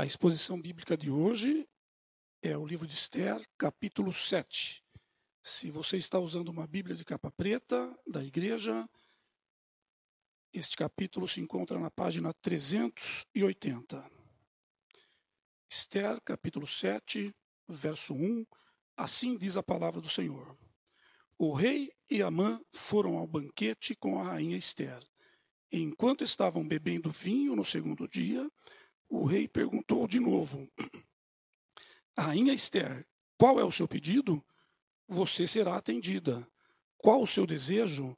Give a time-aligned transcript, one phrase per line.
[0.00, 1.68] A exposição bíblica de hoje
[2.42, 4.82] é o livro de Esther, capítulo 7.
[5.42, 8.88] Se você está usando uma Bíblia de capa preta da igreja,
[10.54, 14.10] este capítulo se encontra na página 380.
[15.70, 17.30] Esther, capítulo 7,
[17.68, 18.46] verso 1.
[18.96, 20.56] Assim diz a palavra do Senhor.
[21.38, 25.06] O rei e Amã foram ao banquete com a rainha Esther.
[25.70, 28.50] Enquanto estavam bebendo vinho no segundo dia,
[29.10, 30.66] o rei perguntou de novo:
[32.16, 33.04] Rainha Esther,
[33.36, 34.42] qual é o seu pedido?
[35.08, 36.46] Você será atendida.
[36.96, 38.16] Qual o seu desejo?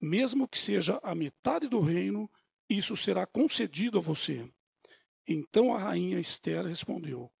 [0.00, 2.30] Mesmo que seja a metade do reino,
[2.68, 4.46] isso será concedido a você.
[5.26, 7.32] Então a rainha Esther respondeu: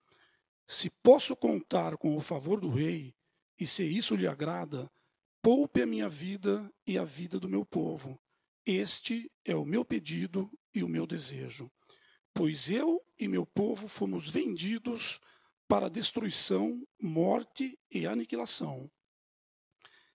[0.66, 3.14] Se posso contar com o favor do rei,
[3.58, 4.90] e se isso lhe agrada,
[5.42, 8.18] poupe a minha vida e a vida do meu povo.
[8.64, 11.70] Este é o meu pedido e o meu desejo.
[12.34, 15.20] Pois eu e meu povo fomos vendidos
[15.68, 18.90] para destruição, morte e aniquilação.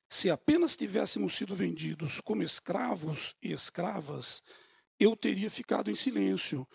[0.10, 4.44] Se apenas tivéssemos sido vendidos como escravos e escravas,
[5.00, 6.68] eu teria ficado em silêncio,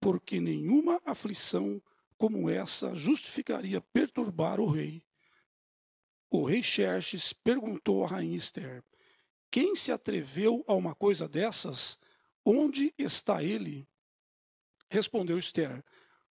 [0.00, 1.80] porque nenhuma aflição
[2.16, 5.04] como essa justificaria perturbar o rei.
[6.28, 8.82] O rei Xerxes perguntou à rainha Esther:
[9.48, 11.98] Quem se atreveu a uma coisa dessas?
[12.44, 13.86] Onde está ele?
[14.90, 15.84] Respondeu Esther: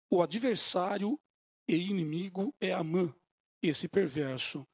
[0.09, 1.19] O adversário
[1.67, 3.13] e inimigo é Amã,
[3.61, 4.65] esse perverso.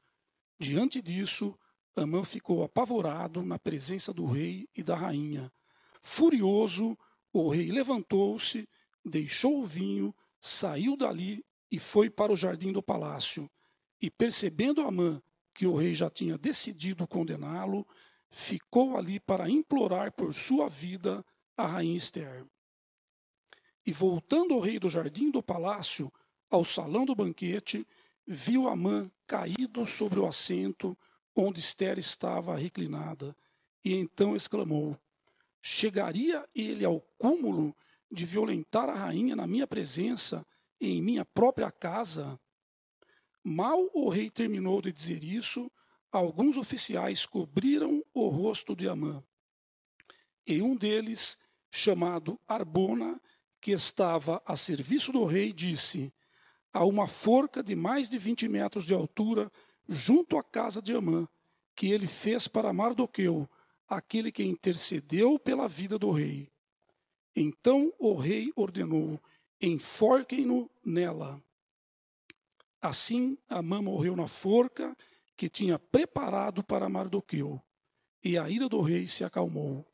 [0.59, 1.57] Diante disso,
[1.95, 5.51] Amã ficou apavorado na presença do rei e da rainha.
[6.01, 6.97] Furioso,
[7.33, 8.67] o rei levantou-se,
[9.03, 13.49] deixou o vinho, saiu dali e foi para o jardim do palácio.
[14.01, 15.21] E percebendo Amã
[15.53, 17.85] que o rei já tinha decidido condená-lo,
[18.29, 21.25] ficou ali para implorar por sua vida
[21.57, 22.45] a rainha Esther.
[23.85, 26.11] E voltando o rei do jardim do palácio
[26.49, 27.87] ao salão do banquete,
[28.27, 30.97] viu Amã caído sobre o assento
[31.35, 33.35] onde Esther estava reclinada,
[33.83, 34.97] e então exclamou:
[35.61, 37.75] Chegaria ele ao cúmulo
[38.11, 40.45] de violentar a rainha na minha presença
[40.79, 42.39] em minha própria casa?
[43.43, 45.71] Mal o rei terminou de dizer isso,
[46.11, 49.23] alguns oficiais cobriram o rosto de Amã.
[50.45, 51.39] E um deles,
[51.71, 53.19] chamado Arbona,
[53.61, 56.11] que estava a serviço do rei, disse:
[56.73, 59.51] Há uma forca de mais de 20 metros de altura
[59.87, 61.27] junto à casa de Amã,
[61.75, 63.47] que ele fez para Mardoqueu,
[63.87, 66.49] aquele que intercedeu pela vida do rei.
[67.35, 69.21] Então o rei ordenou:
[69.61, 71.41] enforquem-no nela.
[72.81, 74.97] Assim, Amã morreu na forca
[75.37, 77.61] que tinha preparado para Mardoqueu,
[78.23, 79.85] e a ira do rei se acalmou.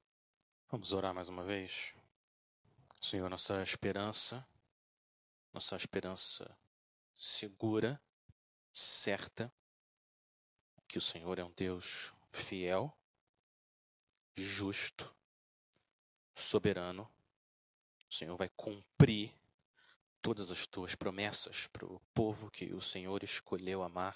[0.70, 1.94] Vamos orar mais uma vez.
[3.02, 4.46] Senhor, nossa esperança,
[5.54, 6.58] nossa esperança
[7.16, 8.02] segura,
[8.74, 9.54] certa,
[10.88, 12.96] que o Senhor é um Deus fiel,
[14.36, 15.14] justo,
[16.36, 17.10] soberano.
[18.10, 19.34] O Senhor vai cumprir
[20.22, 24.16] todas as tuas promessas para o povo que o Senhor escolheu amar.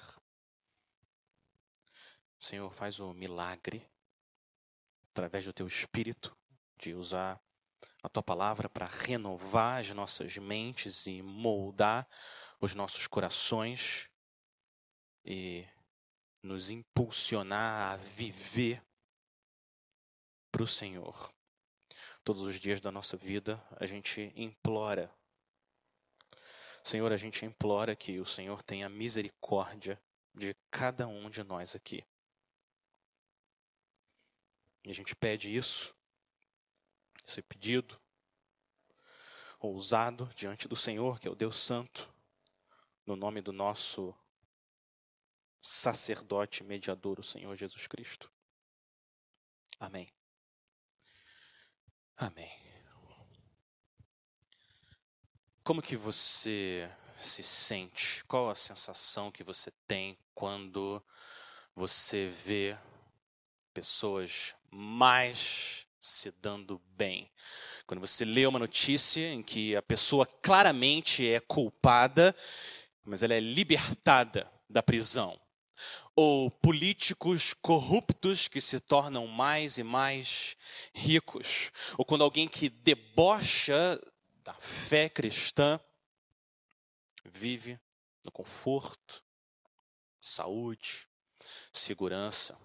[2.40, 3.88] Senhor, faz o milagre
[5.12, 6.36] através do teu espírito
[6.78, 7.41] de usar
[8.04, 12.08] a tua palavra para renovar as nossas mentes e moldar
[12.60, 14.10] os nossos corações
[15.24, 15.68] e
[16.42, 18.84] nos impulsionar a viver
[20.52, 21.32] para o Senhor.
[22.24, 25.12] Todos os dias da nossa vida a gente implora.
[26.84, 30.02] Senhor, a gente implora que o Senhor tenha misericórdia
[30.34, 32.04] de cada um de nós aqui.
[34.84, 35.96] E a gente pede isso,
[37.26, 38.00] esse pedido
[39.59, 42.12] ousado diante do Senhor, que é o Deus Santo,
[43.06, 44.16] no nome do nosso
[45.62, 48.32] sacerdote mediador, o Senhor Jesus Cristo.
[49.80, 50.09] Amém.
[52.18, 52.52] Amém.
[55.64, 58.23] Como que você se sente?
[58.26, 61.03] Qual a sensação que você tem quando
[61.76, 62.76] você vê
[63.73, 67.32] pessoas mais se dando bem?
[67.86, 72.36] Quando você lê uma notícia em que a pessoa claramente é culpada,
[73.06, 75.40] mas ela é libertada da prisão
[76.16, 80.58] ou políticos corruptos que se tornam mais e mais
[80.94, 84.00] ricos, ou quando alguém que debocha
[84.44, 85.80] da fé cristã
[87.24, 87.80] vive
[88.26, 89.24] no conforto,
[90.20, 91.08] saúde,
[91.72, 92.58] segurança.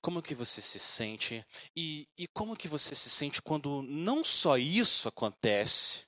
[0.00, 1.44] Como que você se sente
[1.74, 6.06] e, e como que você se sente quando não só isso acontece,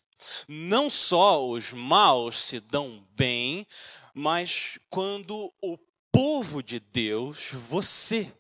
[0.49, 3.67] Não só os maus se dão bem,
[4.15, 5.79] mas quando o
[6.11, 8.33] povo de Deus, você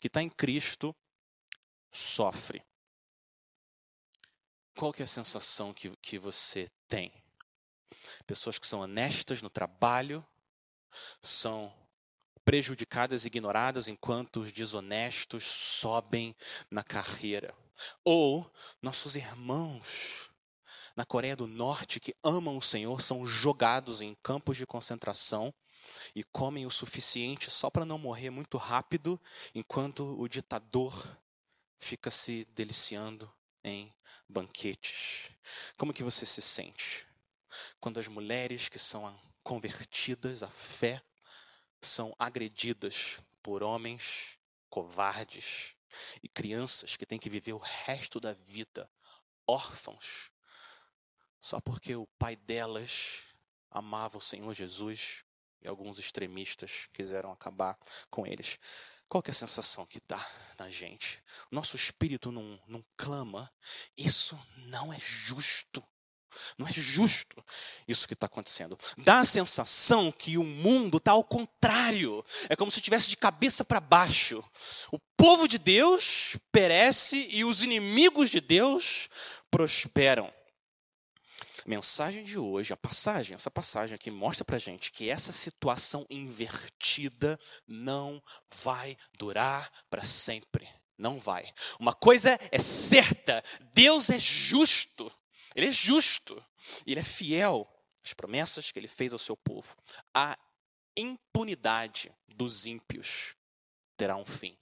[0.00, 0.94] que está em Cristo,
[1.90, 2.62] sofre.
[4.74, 7.12] Qual que é a sensação que, que você tem?
[8.26, 10.24] Pessoas que são honestas no trabalho
[11.20, 11.72] são
[12.46, 16.34] prejudicadas e ignoradas enquanto os desonestos sobem
[16.70, 17.52] na carreira.
[18.04, 18.48] Ou
[18.80, 20.30] nossos irmãos
[20.94, 25.52] na Coreia do Norte que amam o Senhor são jogados em campos de concentração
[26.14, 29.20] e comem o suficiente só para não morrer muito rápido,
[29.52, 31.18] enquanto o ditador
[31.80, 33.30] fica se deliciando
[33.62, 33.90] em
[34.28, 35.32] banquetes.
[35.76, 37.06] Como que você se sente
[37.80, 41.02] quando as mulheres que são convertidas à fé
[41.80, 44.38] são agredidas por homens
[44.68, 45.74] covardes
[46.22, 48.90] e crianças que têm que viver o resto da vida
[49.46, 50.30] órfãos
[51.46, 53.22] só porque o pai delas
[53.70, 55.24] amava o Senhor Jesus
[55.62, 57.78] e alguns extremistas quiseram acabar
[58.10, 58.58] com eles.
[59.08, 60.18] Qual é a sensação que dá
[60.58, 61.22] na gente?
[61.48, 63.48] Nosso espírito não, não clama.
[63.96, 65.86] Isso não é justo.
[66.58, 67.44] Não é justo
[67.86, 68.78] isso que está acontecendo.
[68.98, 72.24] Dá a sensação que o mundo está ao contrário.
[72.48, 74.42] É como se estivesse de cabeça para baixo.
[74.92, 79.08] O povo de Deus perece e os inimigos de Deus
[79.50, 80.32] prosperam
[81.66, 87.38] mensagem de hoje, a passagem, essa passagem aqui mostra para gente que essa situação invertida
[87.66, 88.22] não
[88.62, 90.68] vai durar para sempre.
[90.96, 91.52] Não vai.
[91.78, 93.42] Uma coisa é certa:
[93.74, 95.12] Deus é justo.
[95.56, 96.44] Ele é justo.
[96.86, 97.66] Ele é fiel
[98.04, 99.74] às promessas que ele fez ao seu povo.
[100.14, 100.38] A
[100.94, 103.34] impunidade dos ímpios
[103.96, 104.56] terá um fim.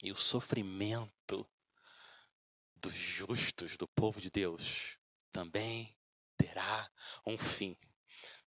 [0.00, 1.46] E o sofrimento
[2.76, 4.96] dos justos, do povo de Deus,
[5.32, 5.96] também
[6.36, 6.88] terá
[7.26, 7.76] um fim.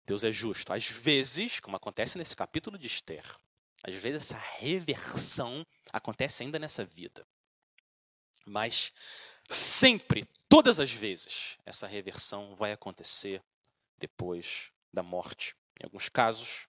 [0.05, 0.73] Deus é justo.
[0.73, 3.25] Às vezes, como acontece nesse capítulo de Esther,
[3.83, 7.27] às vezes essa reversão acontece ainda nessa vida.
[8.45, 8.93] Mas
[9.49, 13.43] sempre, todas as vezes, essa reversão vai acontecer
[13.99, 15.55] depois da morte.
[15.81, 16.69] Em alguns casos,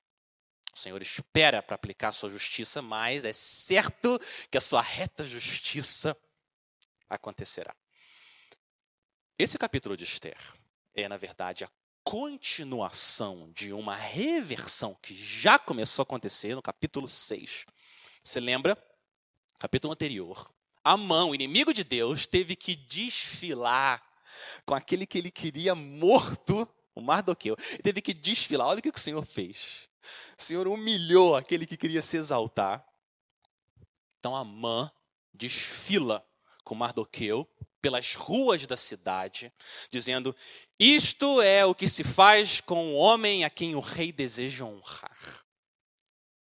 [0.74, 4.20] o Senhor espera para aplicar sua justiça, mas é certo
[4.52, 6.16] que a sua reta justiça
[7.10, 7.76] acontecerá.
[9.40, 10.38] Esse capítulo de Esther
[10.98, 11.70] é, na verdade, a
[12.04, 17.66] continuação de uma reversão que já começou a acontecer no capítulo 6.
[18.24, 18.76] Você lembra?
[19.60, 20.52] Capítulo anterior.
[20.88, 24.02] Amã, o inimigo de Deus, teve que desfilar
[24.66, 27.56] com aquele que ele queria morto, o Mardoqueu.
[27.74, 28.68] Ele teve que desfilar.
[28.68, 29.90] Olha o que o Senhor fez.
[30.38, 32.86] O Senhor humilhou aquele que queria se exaltar.
[34.20, 34.90] Então Amã
[35.34, 36.26] desfila
[36.64, 37.48] com Mardoqueu
[37.82, 39.52] pelas ruas da cidade,
[39.92, 40.36] dizendo:
[40.80, 45.46] Isto é o que se faz com o homem a quem o rei deseja honrar.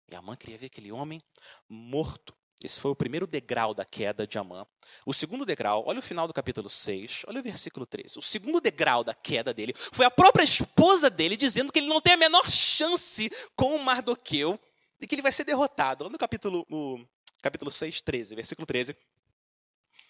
[0.08, 1.22] E Amã queria ver aquele homem
[1.68, 2.39] morto.
[2.62, 4.66] Esse foi o primeiro degrau da queda de Amã.
[5.06, 8.18] O segundo degrau, olha o final do capítulo 6, olha o versículo 13.
[8.18, 12.02] O segundo degrau da queda dele foi a própria esposa dele dizendo que ele não
[12.02, 14.60] tem a menor chance com o Mardoqueu
[15.00, 16.04] e que ele vai ser derrotado.
[16.04, 17.02] Olha no capítulo, o
[17.40, 18.94] capítulo 6, 13, versículo 13.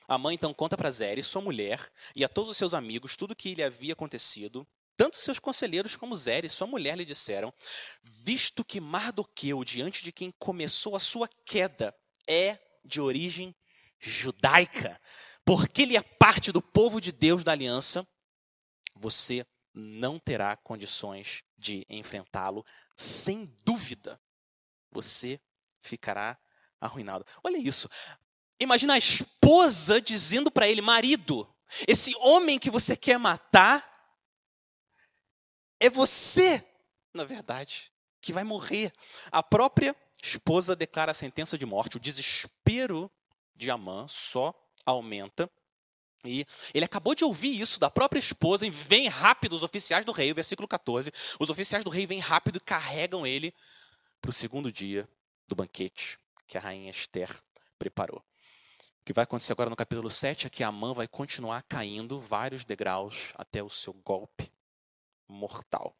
[0.08, 3.30] A mãe então conta para Zéres, sua mulher, e a todos os seus amigos tudo
[3.30, 4.66] o que lhe havia acontecido.
[4.96, 7.54] Tanto seus conselheiros como Zéres, sua mulher, lhe disseram:
[8.02, 11.94] Visto que Mardoqueu, diante de quem começou a sua queda,
[12.30, 13.54] é de origem
[13.98, 15.00] judaica,
[15.44, 18.06] porque ele é parte do povo de Deus da aliança,
[18.94, 19.44] você
[19.74, 22.64] não terá condições de enfrentá-lo,
[22.96, 24.20] sem dúvida.
[24.92, 25.40] Você
[25.82, 26.38] ficará
[26.80, 27.26] arruinado.
[27.42, 27.88] Olha isso.
[28.58, 31.52] Imagina a esposa dizendo para ele, marido,
[31.86, 33.88] esse homem que você quer matar
[35.78, 36.64] é você,
[37.14, 38.92] na verdade, que vai morrer.
[39.30, 41.96] A própria esposa declara a sentença de morte.
[41.96, 43.10] O desespero
[43.54, 45.50] de Amã só aumenta.
[46.24, 50.12] E ele acabou de ouvir isso da própria esposa e vem rápido os oficiais do
[50.12, 51.10] rei, versículo 14.
[51.38, 53.54] Os oficiais do rei vêm rápido e carregam ele
[54.20, 55.08] para o segundo dia
[55.48, 57.34] do banquete que a rainha Esther
[57.78, 58.18] preparou.
[58.18, 62.64] O que vai acontecer agora no capítulo 7 é que Amã vai continuar caindo vários
[62.64, 64.52] degraus até o seu golpe
[65.26, 65.96] mortal.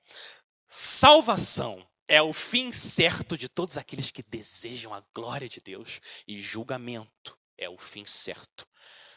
[0.69, 6.41] Salvação é o fim certo de todos aqueles que desejam a glória de Deus, e
[6.41, 8.67] julgamento é o fim certo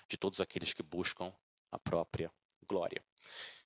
[0.08, 1.34] de todos aqueles que buscam
[1.72, 2.32] a própria
[2.68, 3.04] glória.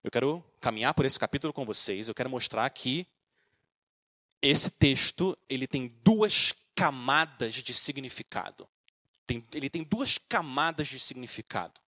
[0.04, 3.06] Eu quero caminhar por esse capítulo com vocês, eu quero mostrar que
[4.42, 8.68] esse texto ele tem duas camadas de significado
[9.28, 11.80] tem, ele tem duas camadas de significado.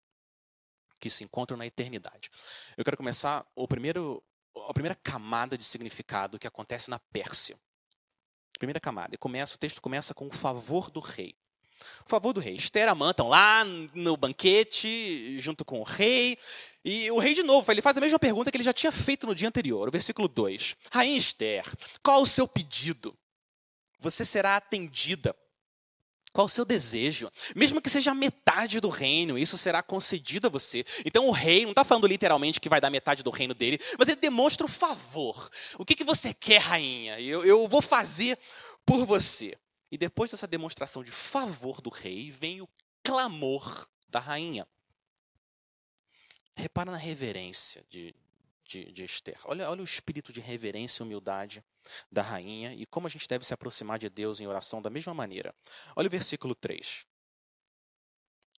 [1.00, 2.28] que se encontram na eternidade.
[2.76, 4.20] Eu quero começar o primeiro,
[4.68, 7.56] a primeira camada de significado que acontece na Pérsia.
[8.58, 9.14] Primeira camada.
[9.14, 11.34] E começa, o texto começa com o favor do rei.
[12.04, 12.54] O favor do rei.
[12.54, 16.36] Esther e Amã estão lá no banquete, junto com o rei.
[16.84, 19.26] E o rei, de novo, ele faz a mesma pergunta que ele já tinha feito
[19.26, 20.76] no dia anterior, o versículo 2.
[20.90, 21.64] Rainha Esther,
[22.02, 23.16] qual o seu pedido?
[24.00, 25.34] Você será atendida.
[26.38, 27.28] Qual o seu desejo?
[27.56, 30.84] Mesmo que seja metade do reino, isso será concedido a você.
[31.04, 34.06] Então o rei não está falando literalmente que vai dar metade do reino dele, mas
[34.06, 35.50] ele demonstra o favor.
[35.80, 37.18] O que, que você quer, rainha?
[37.18, 38.38] Eu, eu vou fazer
[38.86, 39.58] por você.
[39.90, 42.68] E depois dessa demonstração de favor do rei, vem o
[43.02, 44.64] clamor da rainha.
[46.54, 48.14] Repara na reverência de,
[48.68, 49.40] de, de Esther.
[49.44, 51.64] Olha, olha o espírito de reverência e humildade
[52.12, 55.14] da rainha e como a gente deve se aproximar de Deus em oração da mesma
[55.14, 55.54] maneira.
[55.96, 57.06] Olha o versículo 3.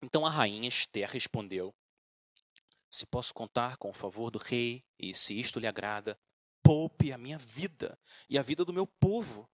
[0.02, 1.74] Então a rainha Esther respondeu:
[2.90, 6.20] Se posso contar com o favor do rei, e se isto lhe agrada,
[6.64, 7.98] poupe a minha vida
[8.28, 9.48] e a vida do meu povo.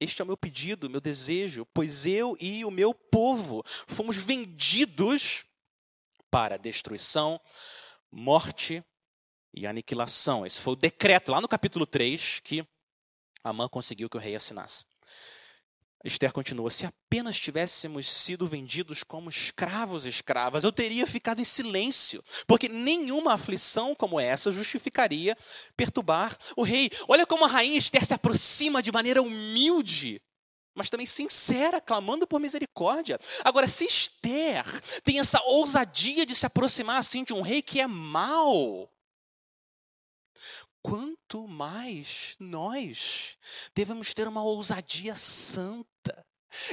[0.00, 5.44] Este é o meu pedido, meu desejo, pois eu e o meu povo fomos vendidos
[6.30, 7.38] para destruição,
[8.10, 8.82] morte
[9.52, 10.46] e aniquilação.
[10.46, 12.64] Esse foi o decreto lá no capítulo 3 que
[13.42, 14.84] Amã conseguiu que o rei assinasse.
[16.04, 21.44] Esther continua: se apenas tivéssemos sido vendidos como escravos e escravas, eu teria ficado em
[21.44, 25.36] silêncio, porque nenhuma aflição como essa justificaria
[25.76, 26.90] perturbar o rei.
[27.06, 30.22] Olha como a rainha Esther se aproxima de maneira humilde,
[30.74, 33.18] mas também sincera, clamando por misericórdia.
[33.44, 34.64] Agora, se Esther
[35.04, 38.90] tem essa ousadia de se aproximar assim de um rei que é mau,
[40.82, 43.36] quanto mais nós
[43.74, 46.26] devemos ter uma ousadia santa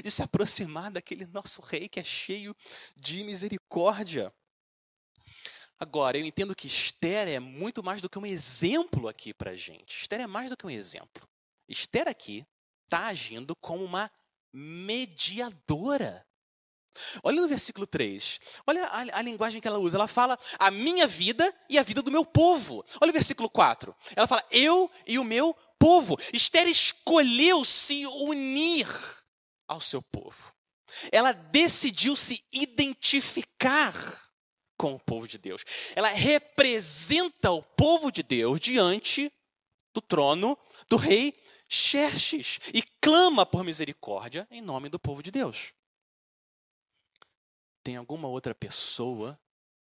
[0.03, 2.55] de se aproximar daquele nosso rei que é cheio
[2.95, 4.33] de misericórdia.
[5.79, 9.55] Agora, eu entendo que Esther é muito mais do que um exemplo aqui para a
[9.55, 10.01] gente.
[10.01, 11.27] Esther é mais do que um exemplo.
[11.69, 12.45] Esther aqui
[12.85, 14.09] está agindo como uma
[14.51, 16.26] mediadora
[17.23, 18.39] Olha no versículo 3.
[18.65, 19.97] Olha a, a, linguagem que ela usa.
[19.97, 22.85] Ela fala a minha vida e a vida do meu povo.
[23.01, 23.95] Olha o versículo 4.
[24.15, 26.17] Ela fala eu e o meu povo.
[26.33, 28.87] Esther escolheu se unir
[29.67, 30.53] ao seu povo.
[31.11, 33.93] Ela decidiu se identificar
[34.77, 35.63] com o povo de Deus.
[35.95, 39.31] Ela representa o povo de Deus diante
[39.93, 41.33] do trono do rei
[41.67, 45.73] Xerxes e clama por misericórdia em nome do povo de Deus
[47.87, 49.39] tem alguma outra pessoa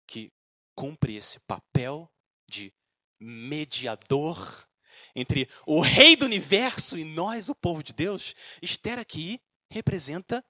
[0.07, 0.31] que
[0.73, 2.09] cumpre esse papel
[2.47, 2.73] de
[3.19, 4.65] mediador
[5.13, 8.33] entre o rei do universo e nós, o povo de Deus?
[8.61, 10.41] Esther aqui representa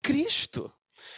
[0.00, 0.72] Cristo.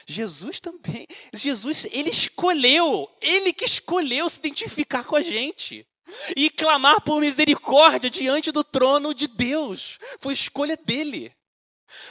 [0.09, 1.07] Jesus também.
[1.35, 5.87] Jesus, ele escolheu, ele que escolheu se identificar com a gente
[6.35, 9.99] e clamar por misericórdia diante do trono de Deus.
[10.19, 11.37] Foi escolha dele.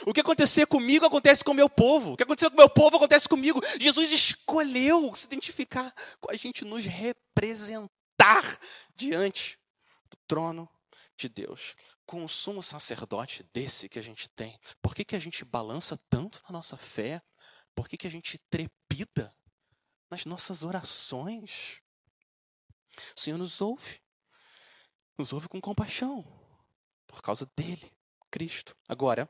[0.06, 2.12] O que acontecer comigo acontece com o meu povo.
[2.12, 3.60] O que aconteceu com o meu povo acontece comigo.
[3.78, 8.58] Jesus escolheu se identificar com a gente, nos representar
[8.94, 9.58] diante
[10.10, 10.68] do trono
[11.16, 11.74] de Deus.
[12.06, 15.98] Com o sumo sacerdote desse que a gente tem, por que, que a gente balança
[16.10, 17.22] tanto na nossa fé?
[17.74, 19.34] Por que, que a gente trepida
[20.10, 21.80] nas nossas orações?
[23.16, 24.00] O Senhor nos ouve,
[25.16, 26.22] nos ouve com compaixão,
[27.06, 27.90] por causa dele,
[28.30, 28.76] Cristo.
[28.88, 29.28] Agora,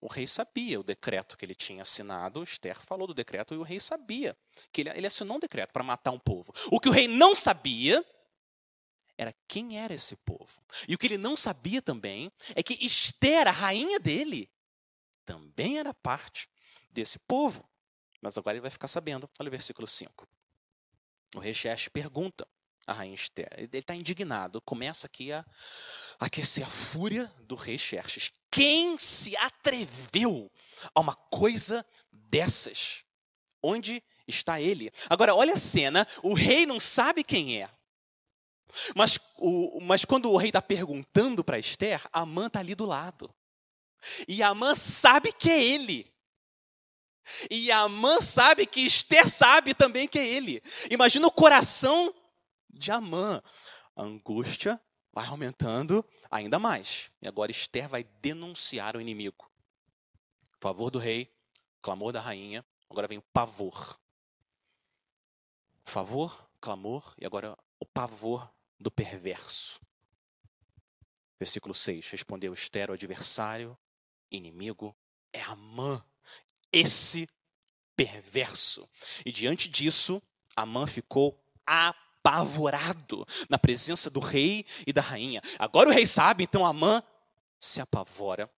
[0.00, 3.62] o rei sabia o decreto que ele tinha assinado, Esther falou do decreto e o
[3.62, 4.36] rei sabia
[4.72, 6.52] que ele, ele assinou um decreto para matar um povo.
[6.70, 8.04] O que o rei não sabia
[9.16, 10.62] era quem era esse povo.
[10.86, 14.48] E o que ele não sabia também é que Esther, a rainha dele,
[15.24, 16.48] também era parte
[16.90, 17.68] desse povo.
[18.20, 19.28] Mas agora ele vai ficar sabendo.
[19.38, 20.26] Olha o versículo 5.
[21.34, 22.46] O rei Xerxes pergunta
[22.86, 23.48] a rainha Esther.
[23.56, 24.60] Ele está indignado.
[24.62, 25.44] Começa aqui a
[26.18, 28.32] aquecer a fúria do rei Xerxes.
[28.50, 30.50] Quem se atreveu
[30.94, 33.04] a uma coisa dessas?
[33.62, 34.90] Onde está ele?
[35.08, 37.70] Agora, olha a cena: o rei não sabe quem é.
[38.94, 43.34] Mas, o, mas quando o rei está perguntando para Esther, Amã está ali do lado.
[44.26, 46.12] E Amã sabe que é ele.
[47.50, 50.62] E Amã sabe que Esther sabe também que é ele.
[50.90, 52.14] Imagina o coração
[52.70, 53.42] de Amã.
[53.96, 54.80] A angústia
[55.18, 57.10] vai aumentando ainda mais.
[57.20, 59.50] E agora Esther vai denunciar o inimigo.
[60.60, 61.28] Favor do rei,
[61.82, 63.98] clamor da rainha, agora vem o pavor.
[65.84, 68.48] Favor, clamor e agora o pavor
[68.78, 69.80] do perverso.
[71.36, 72.10] Versículo 6.
[72.10, 73.76] Respondeu Esther, o adversário,
[74.30, 74.96] inimigo,
[75.32, 76.00] é Amã,
[76.72, 77.28] esse
[77.96, 78.88] perverso.
[79.26, 80.22] E diante disso,
[80.54, 82.07] Amã ficou apavorado
[83.48, 85.40] na presença do rei e da rainha.
[85.58, 87.02] Agora o rei sabe, então Amã
[87.58, 88.50] se apavora.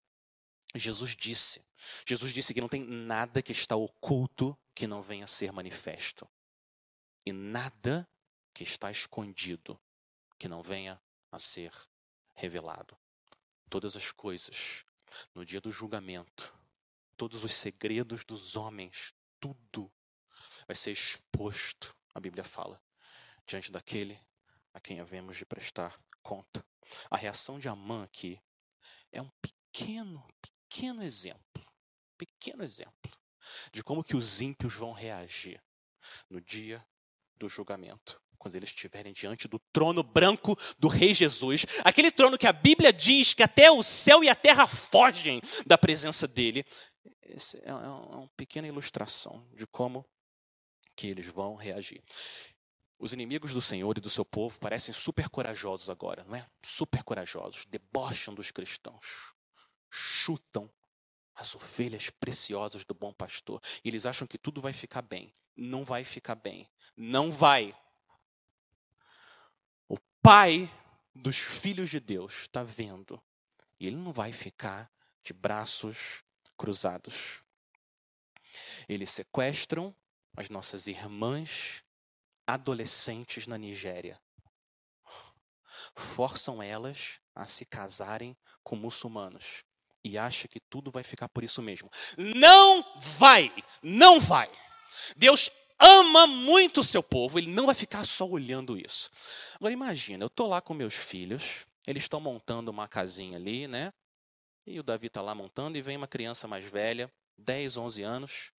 [0.75, 1.64] Jesus disse,
[2.07, 6.29] Jesus disse que não tem nada que está oculto que não venha a ser manifesto.
[7.25, 8.09] E nada
[8.55, 9.79] que está escondido
[10.38, 11.00] que não venha
[11.31, 11.73] a ser
[12.35, 12.97] revelado.
[13.69, 14.85] Todas as coisas,
[15.35, 16.55] no dia do julgamento,
[17.17, 19.93] todos os segredos dos homens, tudo
[20.67, 22.81] vai ser exposto, a Bíblia fala,
[23.50, 24.19] diante daquele
[24.73, 26.64] a quem havemos de prestar conta.
[27.11, 28.40] A reação de Amã aqui
[29.12, 31.66] é um pequeno, pequeno exemplo,
[32.16, 33.11] pequeno exemplo
[33.73, 35.61] de como que os ímpios vão reagir
[36.28, 36.85] no dia
[37.37, 42.47] do julgamento quando eles estiverem diante do trono branco do Rei Jesus, aquele trono que
[42.47, 46.64] a Bíblia diz que até o céu e a terra fogem da presença dele.
[47.21, 50.07] Essa é, é, é uma pequena ilustração de como
[50.97, 52.02] que eles vão reagir.
[53.00, 56.47] Os inimigos do Senhor e do seu povo parecem super corajosos agora, não é?
[56.62, 59.35] Super corajosos, debocham dos cristãos,
[59.90, 60.71] chutam
[61.35, 63.61] as ovelhas preciosas do bom pastor.
[63.83, 65.33] E eles acham que tudo vai ficar bem.
[65.57, 66.69] Não vai ficar bem.
[66.95, 67.75] Não vai.
[70.23, 70.71] Pai
[71.14, 73.21] dos filhos de Deus está vendo.
[73.78, 74.92] E ele não vai ficar
[75.23, 76.23] de braços
[76.59, 77.42] cruzados.
[78.87, 79.95] Eles sequestram
[80.37, 81.83] as nossas irmãs
[82.54, 84.21] adolescentes na Nigéria.
[85.95, 89.64] Forçam elas a se casarem com muçulmanos.
[90.04, 91.90] E acha que tudo vai ficar por isso mesmo.
[92.16, 92.85] Não
[93.19, 93.52] vai!
[93.83, 94.50] Não vai!
[95.16, 99.11] Deus ama muito o seu povo, ele não vai ficar só olhando isso.
[99.57, 103.92] Agora imagina, eu estou lá com meus filhos, eles estão montando uma casinha ali, né?
[104.66, 108.52] E o Davi está lá montando e vem uma criança mais velha, 10, 11 anos,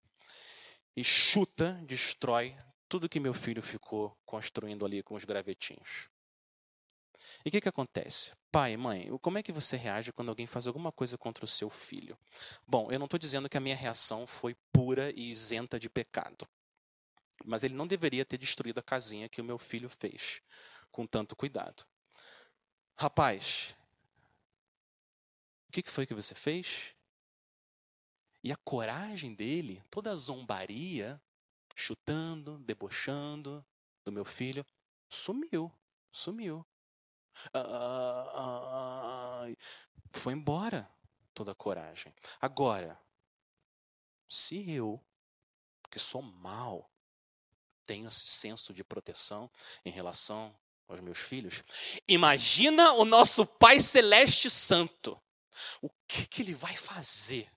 [0.96, 2.56] e chuta, destrói
[2.92, 6.10] tudo que meu filho ficou construindo ali com os gravetinhos.
[7.46, 8.34] E o que, que acontece?
[8.52, 11.70] Pai, mãe, como é que você reage quando alguém faz alguma coisa contra o seu
[11.70, 12.18] filho?
[12.68, 16.46] Bom, eu não estou dizendo que a minha reação foi pura e isenta de pecado.
[17.46, 20.42] Mas ele não deveria ter destruído a casinha que o meu filho fez
[20.92, 21.86] com tanto cuidado.
[22.98, 23.74] Rapaz,
[25.70, 26.94] o que foi que você fez?
[28.44, 31.22] E a coragem dele, toda a zombaria,
[31.82, 33.66] chutando, debochando
[34.06, 34.66] do meu filho,
[35.10, 35.72] sumiu,
[36.12, 36.66] sumiu.
[37.54, 39.48] Ah, ah,
[40.12, 40.90] foi embora
[41.34, 42.14] toda a coragem.
[42.40, 43.00] Agora,
[44.30, 45.02] se eu,
[45.90, 46.90] que sou mal,
[47.86, 49.50] tenho esse senso de proteção
[49.84, 50.56] em relação
[50.88, 51.64] aos meus filhos.
[52.08, 55.20] Imagina o nosso Pai Celeste Santo.
[55.82, 57.52] O que, que ele vai fazer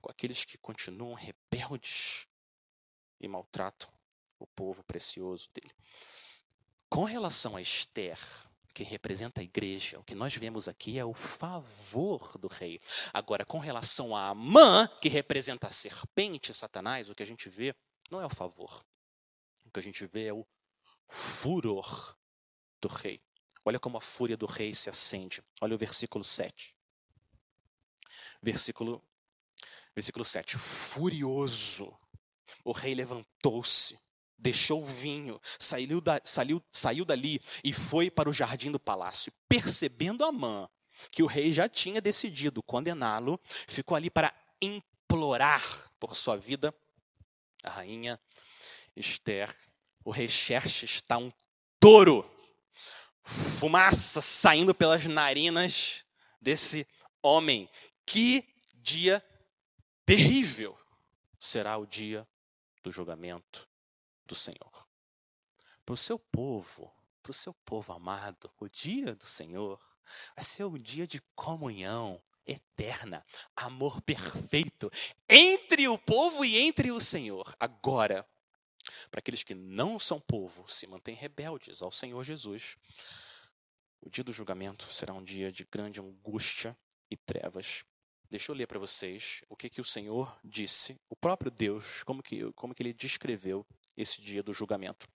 [0.00, 2.26] com aqueles que continuam rebeldes
[3.24, 3.88] e maltratam
[4.38, 5.74] o povo precioso dele?
[6.88, 8.18] Com relação a Esther,
[8.72, 12.80] que representa a igreja, o que nós vemos aqui é o favor do rei.
[13.12, 17.74] Agora, com relação a Amã, que representa a serpente, Satanás, o que a gente vê
[18.10, 18.84] não é o favor,
[19.74, 20.46] que a gente vê é o
[21.08, 22.16] furor
[22.80, 23.20] do rei.
[23.64, 25.42] Olha como a fúria do rei se acende.
[25.60, 26.76] Olha o versículo 7.
[28.40, 29.02] Versículo,
[29.94, 30.56] versículo 7.
[30.56, 31.98] Furioso,
[32.64, 33.98] o rei levantou-se,
[34.38, 39.32] deixou o vinho, saiu, da, saiu, saiu dali e foi para o jardim do palácio.
[39.48, 40.68] Percebendo Amã
[41.10, 46.74] que o rei já tinha decidido condená-lo, ficou ali para implorar por sua vida.
[47.62, 48.18] A rainha
[48.96, 49.54] Esther,
[50.04, 51.32] o rei Xerxes está um
[51.80, 52.30] touro.
[53.22, 56.04] Fumaça saindo pelas narinas
[56.40, 56.86] desse
[57.22, 57.68] homem.
[58.06, 58.46] Que
[58.76, 59.24] dia
[60.04, 60.78] terrível
[61.40, 62.26] será o dia
[62.84, 63.68] do julgamento
[64.26, 64.86] do Senhor.
[65.84, 69.80] Para o seu povo, para o seu povo amado, o dia do Senhor
[70.36, 73.24] vai ser o dia de comunhão eterna,
[73.56, 74.90] amor perfeito
[75.26, 77.56] entre o povo e entre o Senhor.
[77.58, 78.28] Agora,
[79.10, 82.76] para aqueles que não são povo, se mantêm rebeldes ao Senhor Jesus,
[84.02, 86.76] o dia do julgamento será um dia de grande angústia
[87.10, 87.82] e trevas.
[88.30, 92.22] Deixa eu ler para vocês o que, que o Senhor disse, o próprio Deus, como
[92.22, 95.06] que, como que ele descreveu esse dia do julgamento,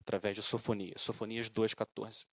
[0.00, 2.26] através de Sofonias, Sofonias 2,14.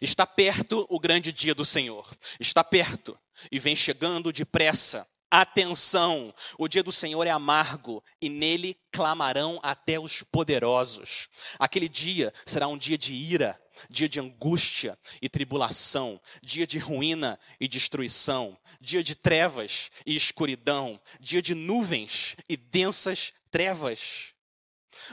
[0.00, 2.08] Está perto o grande dia do Senhor,
[2.40, 3.18] está perto
[3.50, 5.06] e vem chegando depressa.
[5.30, 11.28] Atenção, o dia do Senhor é amargo e nele clamarão até os poderosos.
[11.58, 17.38] Aquele dia será um dia de ira, dia de angústia e tribulação, dia de ruína
[17.60, 24.34] e destruição, dia de trevas e escuridão, dia de nuvens e densas trevas.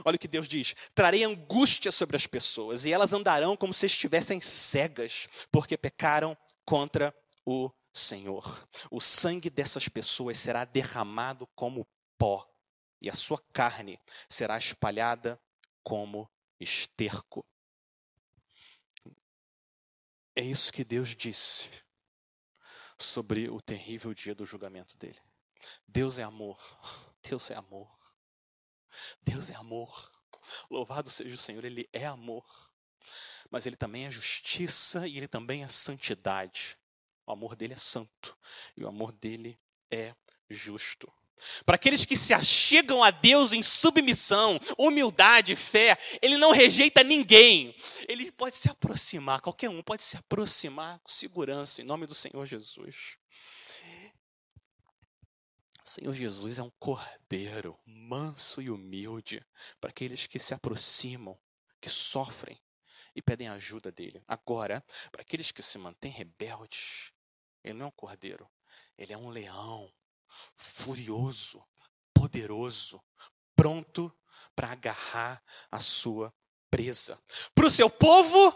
[0.06, 3.86] Olha o que Deus diz: trarei angústia sobre as pessoas, e elas andarão como se
[3.86, 7.14] estivessem cegas, porque pecaram contra
[7.46, 8.68] o Senhor.
[8.90, 12.48] O sangue dessas pessoas será derramado como pó,
[13.02, 15.40] e a sua carne será espalhada
[15.84, 17.46] como esterco.
[20.36, 21.70] É isso que Deus disse
[22.98, 25.20] sobre o terrível dia do julgamento dele.
[25.88, 26.60] Deus é amor.
[27.22, 27.92] Deus é amor.
[29.22, 30.12] Deus é amor.
[30.70, 32.46] Louvado seja o Senhor, Ele é amor.
[33.50, 36.78] Mas Ele também é justiça e Ele também é santidade.
[37.26, 38.38] O amor dele é santo
[38.76, 40.16] e o amor dele é
[40.50, 41.12] justo.
[41.66, 47.76] Para aqueles que se achegam a Deus em submissão, humildade, fé, Ele não rejeita ninguém.
[48.08, 52.46] Ele pode se aproximar, qualquer um pode se aproximar com segurança, em nome do Senhor
[52.46, 53.18] Jesus.
[55.84, 59.42] O Senhor Jesus é um cordeiro manso e humilde
[59.80, 61.38] para aqueles que se aproximam,
[61.82, 62.62] que sofrem
[63.16, 64.24] e pedem ajuda dele.
[64.28, 67.12] Agora, para aqueles que se mantêm rebeldes,
[67.64, 68.50] ele não é um cordeiro,
[68.98, 69.92] ele é um leão
[70.56, 71.64] furioso,
[72.14, 73.02] poderoso,
[73.56, 74.16] pronto
[74.56, 76.34] para agarrar a sua
[76.70, 77.20] presa.
[77.54, 78.52] Para o seu povo,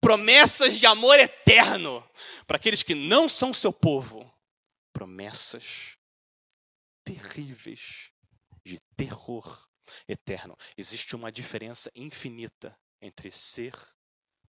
[0.00, 2.08] promessas de amor eterno.
[2.46, 4.32] Para aqueles que não são seu povo,
[4.92, 5.96] promessas
[7.04, 8.12] terríveis
[8.64, 9.68] de terror
[10.06, 10.56] eterno.
[10.76, 13.74] Existe uma diferença infinita entre ser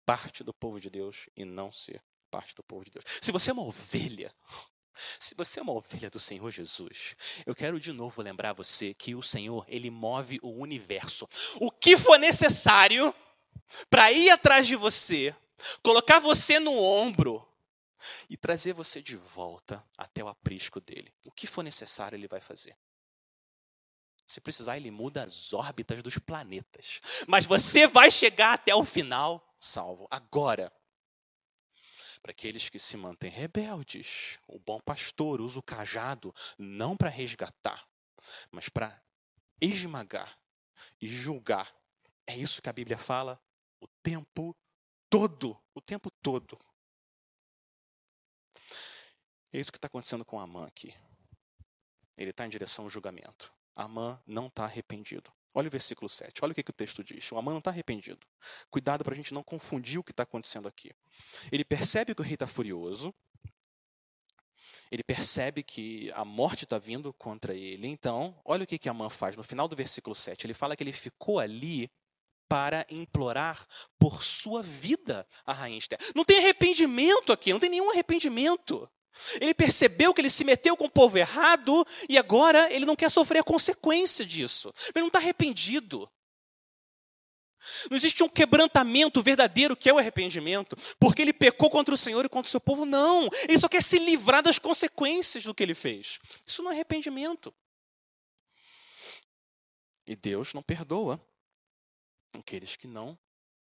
[0.05, 3.05] parte do povo de Deus e não ser parte do povo de Deus.
[3.23, 4.35] Se você é uma ovelha,
[5.19, 9.15] se você é uma ovelha do Senhor Jesus, eu quero de novo lembrar você que
[9.15, 11.29] o Senhor, ele move o universo.
[11.57, 13.15] O que for necessário
[13.91, 15.35] para ir atrás de você,
[15.83, 17.47] colocar você no ombro
[18.29, 21.13] e trazer você de volta até o aprisco dele.
[21.27, 22.77] O que for necessário, ele vai fazer.
[24.27, 27.01] Se precisar, ele muda as órbitas dos planetas.
[27.27, 30.07] Mas você vai chegar até o final salvo.
[30.11, 30.73] Agora,
[32.25, 34.41] para aqueles que se mantêm rebeldes.
[34.49, 37.87] O bom pastor usa o cajado não para resgatar,
[38.51, 38.99] mas para
[39.61, 40.39] esmagar
[40.99, 41.71] e julgar.
[42.27, 43.39] É isso que a Bíblia fala
[43.79, 44.57] o tempo
[45.11, 45.55] todo.
[45.75, 46.59] O tempo todo.
[49.53, 50.95] É isso que está acontecendo com Amã aqui.
[52.17, 53.53] Ele está em direção ao julgamento.
[53.77, 55.31] Amã não está arrependido.
[55.55, 56.43] Olha o versículo 7.
[56.43, 57.31] Olha o que, que o texto diz.
[57.31, 58.27] O Amã não está arrependido.
[58.71, 60.91] Cuidado para a gente não confundir o que está acontecendo aqui.
[61.53, 63.15] Ele percebe que o rei está furioso.
[64.91, 67.87] Ele percebe que a morte está vindo contra ele.
[67.87, 69.37] Então, olha o que, que Amã faz.
[69.37, 71.89] No final do versículo 7, ele fala que ele ficou ali
[72.49, 73.67] para implorar
[73.99, 75.99] por sua vida a rainha Esther.
[76.15, 78.89] Não tem arrependimento aqui, não tem nenhum arrependimento.
[79.41, 83.11] Ele percebeu que ele se meteu com o povo errado e agora ele não quer
[83.11, 84.73] sofrer a consequência disso.
[84.95, 86.09] Ele não está arrependido.
[87.91, 92.25] Não existe um quebrantamento verdadeiro que é o arrependimento, porque ele pecou contra o Senhor
[92.25, 92.85] e contra o seu povo.
[92.85, 93.29] Não.
[93.49, 96.19] Ele só quer se livrar das consequências do que ele fez.
[96.47, 97.55] Isso não é arrependimento.
[100.07, 101.25] E Deus não perdoa
[102.35, 103.19] aqueles que não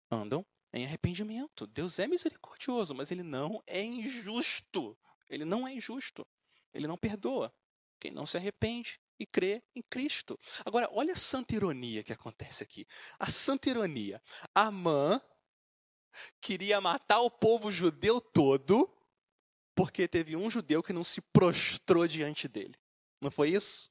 [0.10, 1.67] andam em arrependimento.
[1.67, 4.97] Deus é misericordioso, mas ele não é injusto.
[5.32, 6.28] Ele não é injusto.
[6.74, 7.52] Ele não perdoa
[8.00, 10.38] quem não se arrepende e crê em Cristo.
[10.65, 12.88] Agora, olha a santa ironia que acontece aqui.
[13.20, 14.22] A santa ironia.
[14.54, 15.22] Amã
[16.41, 18.91] queria matar o povo judeu todo
[19.76, 22.76] porque teve um judeu que não se prostrou diante dele.
[23.22, 23.89] Não foi isso?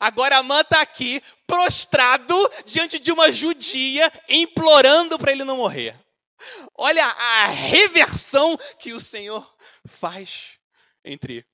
[0.00, 5.98] Agora Amã está aqui, prostrado diante de uma judia, implorando para ele não morrer.
[6.74, 10.58] Olha a reversão que o Senhor faz
[11.04, 11.46] entre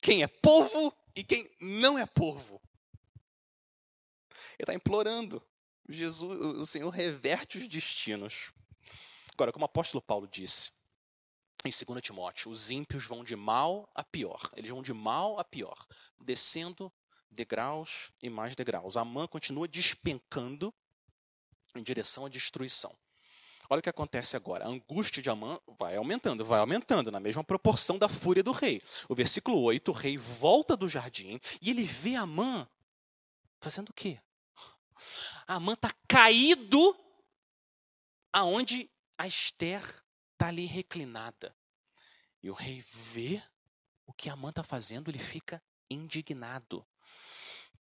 [0.00, 2.60] quem é povo e quem não é povo.
[4.30, 5.42] Ele está implorando.
[5.88, 8.52] Jesus, o Senhor reverte os destinos.
[9.32, 10.72] Agora, como o apóstolo Paulo disse
[11.64, 14.40] em 2 Timóteo, os ímpios vão de mal a pior.
[14.56, 15.76] Eles vão de mal a pior,
[16.20, 16.92] descendo
[17.30, 18.96] degraus e mais degraus.
[18.96, 20.72] A mão continua despencando
[21.74, 22.96] em direção à destruição.
[23.68, 24.64] Olha o que acontece agora.
[24.64, 28.82] A angústia de Amã vai aumentando, vai aumentando, na mesma proporção da fúria do rei.
[29.08, 32.68] O versículo 8, o rei volta do jardim e ele vê Amã
[33.60, 34.18] fazendo o quê?
[35.46, 36.96] Amã está caído
[38.32, 39.82] aonde a Esther
[40.32, 41.54] está ali reclinada.
[42.42, 43.42] E o rei vê
[44.06, 46.86] o que Amã está fazendo, ele fica indignado.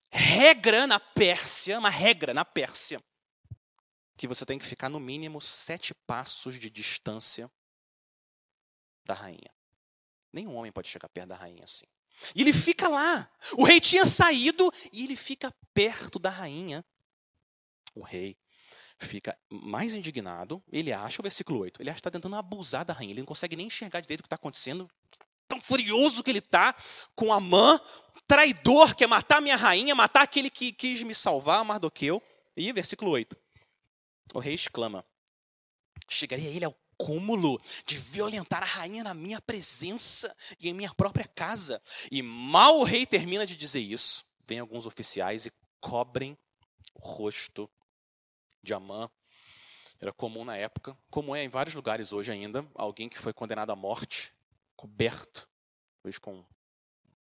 [0.09, 3.03] Regra na Pérsia, uma regra na Pérsia
[4.17, 7.49] que você tem que ficar no mínimo sete passos de distância
[9.05, 9.53] da rainha.
[10.33, 11.85] Nenhum homem pode chegar perto da rainha assim.
[12.35, 13.31] E ele fica lá.
[13.53, 16.83] O rei tinha saído e ele fica perto da rainha
[17.93, 18.35] O rei
[18.99, 20.61] fica mais indignado.
[20.71, 23.11] Ele acha, o versículo 8, ele acha que está tentando abusar da rainha.
[23.11, 24.89] Ele não consegue nem enxergar direito o que está acontecendo.
[25.47, 26.75] Tão furioso que ele está
[27.15, 27.79] com a mãe,
[28.27, 32.21] traidor, quer matar minha rainha, matar aquele que quis me salvar, Mardoqueu.
[32.55, 33.37] E versículo 8.
[34.33, 35.05] O rei exclama:
[36.09, 41.27] Chegaria ele ao cúmulo de violentar a rainha na minha presença e em minha própria
[41.27, 41.81] casa.
[42.11, 46.37] E mal o rei termina de dizer isso, vem alguns oficiais e cobrem
[46.93, 47.69] o rosto
[48.63, 49.09] de Amã.
[49.99, 53.71] Era comum na época, como é em vários lugares hoje ainda, alguém que foi condenado
[53.71, 54.31] à morte,
[54.75, 55.49] coberto,
[56.03, 56.45] hoje com um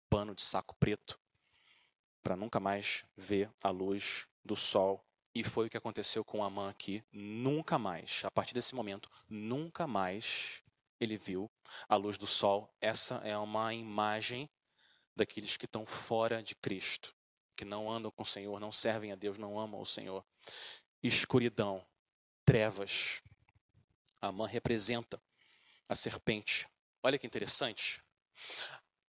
[0.10, 1.20] pano de saco preto,
[2.24, 5.04] para nunca mais ver a luz do sol
[5.34, 7.04] e foi o que aconteceu com Amã aqui.
[7.12, 10.62] Nunca mais, a partir desse momento, nunca mais
[11.00, 11.50] ele viu
[11.88, 12.70] a luz do sol.
[12.80, 14.50] Essa é uma imagem
[15.16, 17.16] daqueles que estão fora de Cristo,
[17.56, 20.24] que não andam com o Senhor, não servem a Deus, não amam o Senhor.
[21.02, 21.86] Escuridão,
[22.46, 23.22] trevas.
[24.22, 25.22] Amã representa
[25.90, 26.68] a serpente.
[27.02, 28.04] Olha que interessante.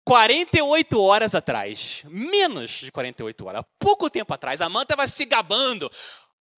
[0.04, 5.92] 48 horas atrás, menos de 48 horas, pouco tempo atrás, a Amã estava se gabando.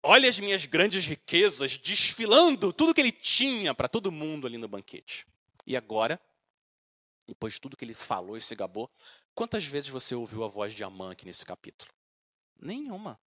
[0.02, 4.68] Olha as minhas grandes riquezas, desfilando tudo que ele tinha para todo mundo ali no
[4.68, 5.26] banquete.
[5.66, 6.20] E agora,
[7.26, 8.92] depois de tudo que ele falou e se gabou,
[9.34, 11.92] quantas vezes você ouviu a voz de Amã aqui nesse capítulo?
[12.60, 13.20] Nenhuma.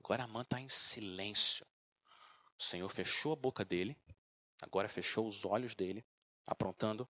[0.00, 1.66] Agora Amã está em silêncio.
[2.58, 3.96] O Senhor fechou a boca dele,
[4.62, 6.04] agora fechou os olhos dele,
[6.46, 7.08] aprontando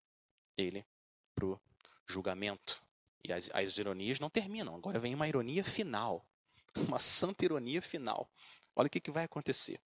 [0.57, 0.87] ele
[1.35, 1.61] para o
[2.07, 2.83] julgamento.
[3.25, 4.75] E as, as ironias não terminam.
[4.75, 6.27] Agora vem uma ironia final.
[6.89, 8.31] Uma santa ironia final.
[8.75, 9.79] Olha o que, que vai acontecer.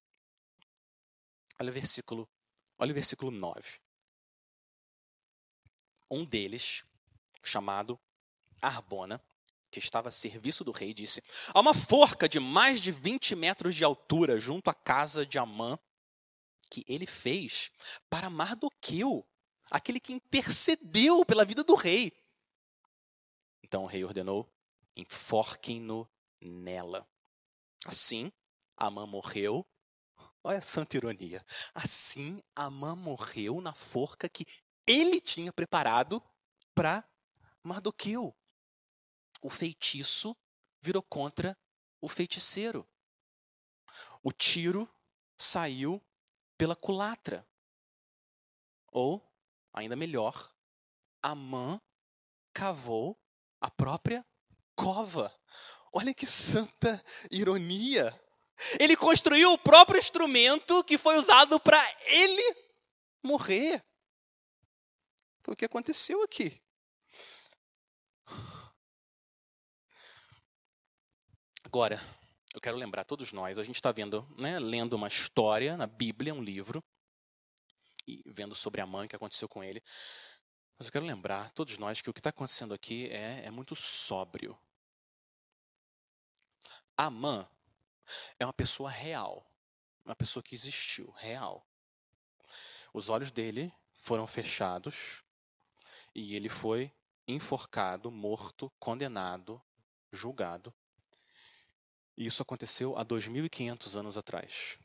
[1.59, 2.29] Olha o versículo,
[2.79, 3.81] olha o versículo 9.
[6.09, 6.85] Um deles,
[7.43, 7.99] chamado
[8.63, 9.21] Arbona,
[9.71, 13.75] que estava a serviço do rei, disse: Há uma forca de mais de 20 metros
[13.75, 15.79] de altura junto à casa de Amã
[16.71, 17.71] que ele fez
[18.11, 19.27] para Mardoqueu,
[19.71, 22.13] aquele que intercedeu pela vida do rei.
[23.63, 24.49] Então o rei ordenou:
[24.97, 26.09] enforquem-no
[26.41, 27.09] nela.
[27.85, 28.33] Assim,
[28.77, 29.67] Amã morreu.
[30.43, 31.45] Olha a santa ironia.
[31.75, 34.47] Assim, Amã morreu na forca que
[34.87, 36.23] ele tinha preparado
[36.75, 37.05] para
[37.63, 38.35] Mardoqueu.
[39.43, 40.37] O feitiço
[40.81, 41.59] virou contra
[42.01, 42.87] o feiticeiro.
[44.23, 44.89] O tiro
[45.37, 46.01] saiu
[46.57, 47.47] pela culatra.
[48.93, 49.26] Ou
[49.77, 50.51] Ainda melhor,
[51.23, 51.79] Amã
[52.55, 53.15] cavou
[53.61, 54.25] a própria
[54.75, 55.31] cova.
[55.93, 58.19] Olha que santa ironia!
[58.81, 62.57] Ele construiu o próprio instrumento que foi usado para ele
[63.23, 63.85] morrer.
[65.43, 66.59] Foi o que aconteceu aqui.
[71.63, 72.01] Agora,
[72.55, 76.33] eu quero lembrar todos nós, a gente está vendo, né, lendo uma história na Bíblia,
[76.33, 76.83] um livro,
[78.07, 79.83] e vendo sobre a mãe que aconteceu com ele.
[80.79, 83.75] Mas eu quero lembrar, todos nós, que o que está acontecendo aqui é, é muito
[83.75, 84.59] sóbrio.
[86.97, 87.49] Amã
[88.39, 89.51] é uma pessoa real,
[90.05, 91.67] uma pessoa que existiu, real.
[92.93, 95.23] Os olhos dele foram fechados
[96.15, 96.93] e ele foi
[97.27, 99.61] enforcado, morto, condenado,
[100.13, 100.73] julgado.
[102.17, 104.79] E isso aconteceu há 2.500 anos atrás.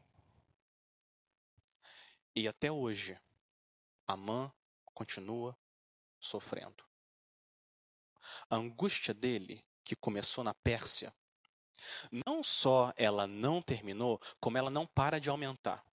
[2.36, 3.20] E até hoje,
[4.08, 4.52] Amã
[4.94, 5.58] continua
[6.20, 6.84] sofrendo.
[8.50, 11.13] A angústia dele, que começou na Pérsia,
[12.26, 15.86] não só ela não terminou, como ela não para de aumentar.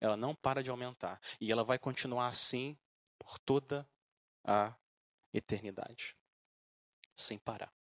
[0.00, 1.20] Ela não para de aumentar.
[1.40, 2.78] E ela vai continuar assim
[3.18, 3.88] por toda
[4.44, 4.74] a
[5.32, 6.16] eternidade.
[7.16, 7.72] Sem parar.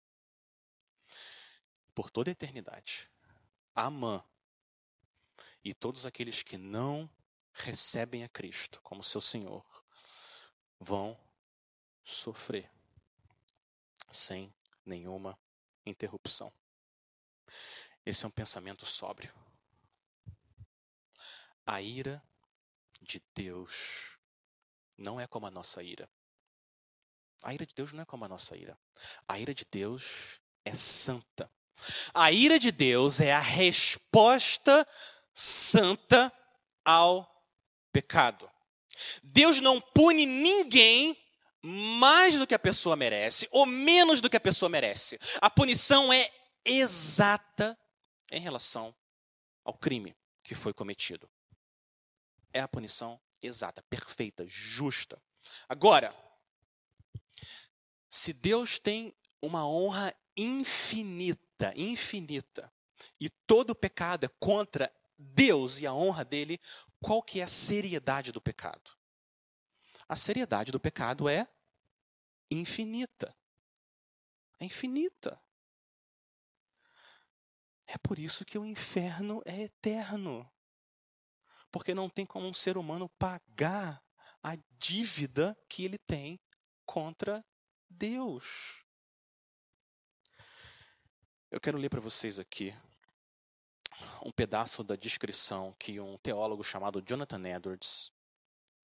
[1.94, 3.10] Por toda a eternidade.
[3.76, 4.24] Amã
[5.64, 7.10] e todos aqueles que não
[7.54, 9.64] recebem a Cristo como seu Senhor
[10.80, 11.18] vão
[12.04, 12.70] sofrer
[14.12, 14.54] sem
[14.86, 15.38] nenhuma
[15.86, 16.52] interrupção.
[18.06, 19.34] Esse é um pensamento sóbrio.
[21.66, 22.22] A ira
[23.02, 24.18] de Deus
[24.98, 26.10] não é como a nossa ira.
[27.42, 28.78] A ira de Deus não é como a nossa ira.
[29.28, 31.50] A ira de Deus é santa.
[32.14, 34.88] A ira de Deus é a resposta
[35.34, 36.32] santa
[36.86, 37.33] ao
[37.94, 38.50] pecado.
[39.24, 41.18] Deus não pune ninguém
[41.62, 45.20] mais do que a pessoa merece ou menos do que a pessoa merece.
[45.40, 46.30] A punição é
[46.66, 47.78] exata
[48.32, 48.94] em relação
[49.64, 51.30] ao crime que foi cometido.
[52.52, 55.22] É a punição exata, perfeita, justa.
[55.68, 56.16] Agora,
[58.10, 62.72] se Deus tem uma honra infinita, infinita,
[63.20, 66.60] e todo pecado é contra Deus e a honra dele,
[67.04, 68.92] qual que é a seriedade do pecado?
[70.08, 71.46] A seriedade do pecado é
[72.50, 73.36] infinita.
[74.58, 75.40] É infinita.
[77.86, 80.50] É por isso que o inferno é eterno.
[81.70, 84.02] Porque não tem como um ser humano pagar
[84.42, 86.40] a dívida que ele tem
[86.86, 87.46] contra
[87.90, 88.86] Deus.
[91.52, 92.74] Eu quero ler para vocês aqui
[94.24, 98.12] um pedaço da descrição que um teólogo chamado Jonathan Edwards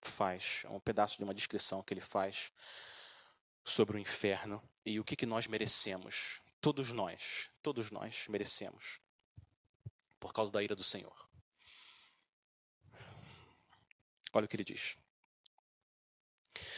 [0.01, 2.51] faz, um pedaço de uma descrição que ele faz
[3.63, 6.41] sobre o inferno e o que, que nós merecemos.
[6.59, 8.99] Todos nós, todos nós merecemos
[10.19, 11.29] por causa da ira do Senhor.
[14.33, 14.97] Olha o que ele diz.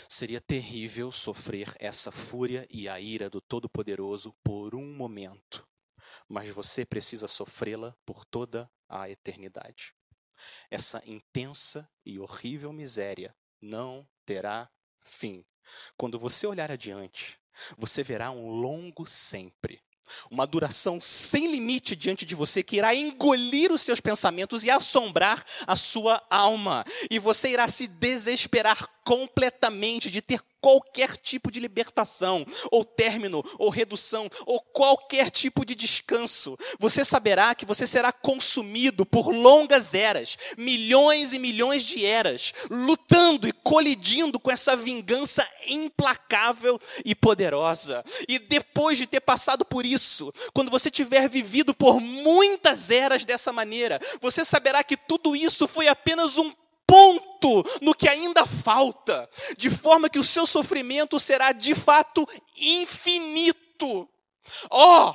[0.08, 5.67] Seria terrível sofrer essa fúria e a ira do Todo-Poderoso por um momento,
[6.32, 9.94] mas você precisa sofrê-la por toda a eternidade.
[10.70, 14.70] Essa intensa e horrível miséria não terá
[15.04, 15.46] fim.
[15.98, 17.38] Quando você olhar adiante,
[17.78, 19.84] você verá um longo sempre
[20.30, 25.46] uma duração sem limite diante de você que irá engolir os seus pensamentos e assombrar
[25.65, 26.84] a sua alma.
[27.10, 33.69] E você irá se desesperar completamente de ter qualquer tipo de libertação, ou término, ou
[33.69, 36.56] redução, ou qualquer tipo de descanso.
[36.80, 43.47] Você saberá que você será consumido por longas eras, milhões e milhões de eras, lutando
[43.47, 48.04] e colidindo com essa vingança implacável e poderosa.
[48.28, 53.52] E depois de ter passado por isso, quando você tiver vivido por muitas eras dessa
[53.52, 56.52] maneira, você saberá que tudo isso foi apenas um
[56.92, 62.28] ponto no que ainda falta, de forma que o seu sofrimento será de fato
[62.58, 64.10] infinito.
[64.70, 65.14] Oh,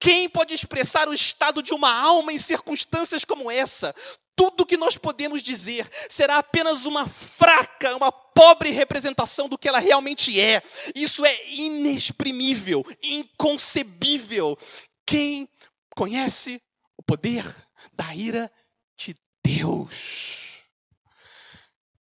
[0.00, 3.94] quem pode expressar o estado de uma alma em circunstâncias como essa?
[4.34, 9.80] Tudo que nós podemos dizer será apenas uma fraca, uma pobre representação do que ela
[9.80, 10.62] realmente é.
[10.94, 14.56] Isso é inexprimível, inconcebível.
[15.04, 15.46] Quem
[15.94, 16.62] conhece
[16.96, 17.44] o poder
[17.92, 18.50] da ira
[18.96, 19.14] de
[19.44, 20.47] Deus?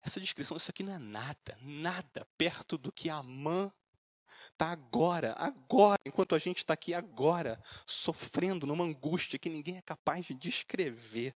[0.06, 3.72] Essa descrição, isso aqui não é nada, nada perto do que a mãe
[4.52, 9.82] está agora, agora, enquanto a gente está aqui agora, sofrendo numa angústia que ninguém é
[9.82, 11.36] capaz de descrever.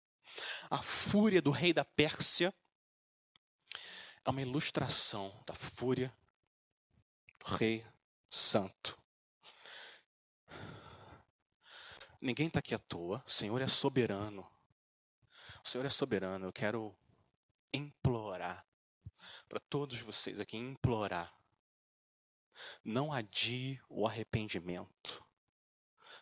[0.69, 2.53] A fúria do rei da Pérsia
[4.25, 6.13] é uma ilustração da fúria
[7.39, 7.85] do rei
[8.29, 8.99] santo.
[12.21, 14.45] Ninguém está aqui à toa, o Senhor é soberano.
[15.63, 16.47] O Senhor é soberano.
[16.47, 16.93] Eu quero
[18.07, 18.65] implorar
[19.49, 21.33] para todos vocês aqui, implorar.
[22.83, 25.23] Não adie o arrependimento.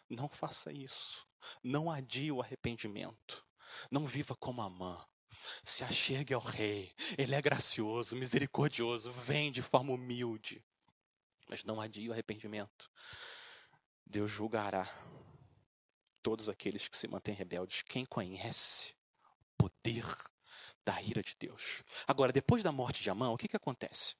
[0.09, 1.25] Não faça isso.
[1.63, 3.45] Não adie o arrependimento.
[3.89, 5.05] Não viva como Amã.
[5.63, 6.93] Se achegue ao rei.
[7.17, 10.63] Ele é gracioso, misericordioso, vem de forma humilde.
[11.47, 12.89] Mas não adie o arrependimento.
[14.05, 14.87] Deus julgará
[16.21, 17.83] todos aqueles que se mantêm rebeldes.
[17.83, 18.95] Quem conhece
[19.39, 20.05] o poder
[20.85, 21.83] da ira de Deus.
[22.07, 24.15] Agora, depois da morte de Amã, o que, que acontece?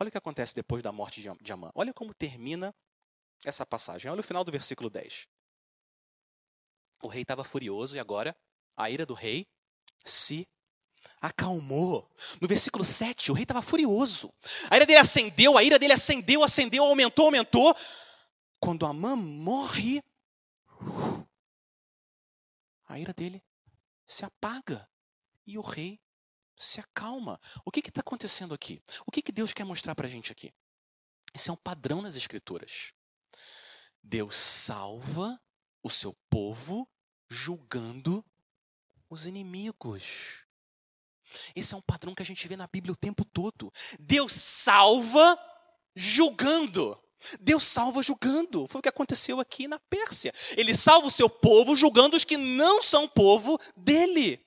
[0.00, 1.70] Olha o que acontece depois da morte de Amã.
[1.74, 2.74] Olha como termina
[3.44, 4.10] essa passagem.
[4.10, 5.28] Olha o final do versículo 10.
[7.02, 8.36] O rei estava furioso e agora
[8.76, 9.46] a ira do rei
[10.04, 10.48] se
[11.20, 12.10] acalmou.
[12.40, 14.32] No versículo 7, o rei estava furioso.
[14.68, 17.74] A ira dele acendeu, a ira dele acendeu, acendeu, aumentou, aumentou.
[18.58, 20.02] Quando Amã morre,
[22.88, 23.42] a ira dele
[24.06, 24.88] se apaga
[25.46, 26.00] e o rei
[26.56, 27.40] se acalma.
[27.64, 28.82] O que está acontecendo aqui?
[29.06, 30.52] O que, que Deus quer mostrar para a gente aqui?
[31.34, 32.92] Esse é um padrão nas Escrituras.
[34.02, 35.40] Deus salva
[35.82, 36.88] o seu povo
[37.28, 38.24] julgando
[39.08, 40.44] os inimigos.
[41.54, 43.72] Esse é um padrão que a gente vê na Bíblia o tempo todo.
[43.98, 45.38] Deus salva
[45.96, 47.00] julgando.
[47.40, 48.66] Deus salva julgando.
[48.68, 50.32] Foi o que aconteceu aqui na Pérsia.
[50.56, 54.43] Ele salva o seu povo julgando os que não são povo dele.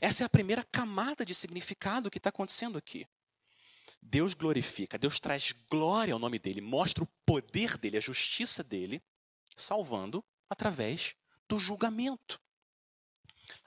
[0.00, 3.06] Essa é a primeira camada de significado que está acontecendo aqui.
[4.00, 9.02] Deus glorifica, Deus traz glória ao nome dele, mostra o poder dele, a justiça dele,
[9.56, 11.16] salvando através
[11.48, 12.40] do julgamento.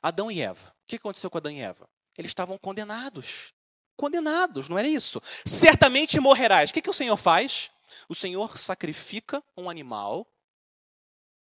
[0.01, 0.73] Adão e Eva.
[0.83, 1.89] O que aconteceu com Adão e Eva?
[2.17, 3.53] Eles estavam condenados.
[3.95, 5.21] Condenados, não era isso?
[5.45, 6.69] Certamente morrerás.
[6.69, 7.69] O que, que o Senhor faz?
[8.07, 10.25] O Senhor sacrifica um animal,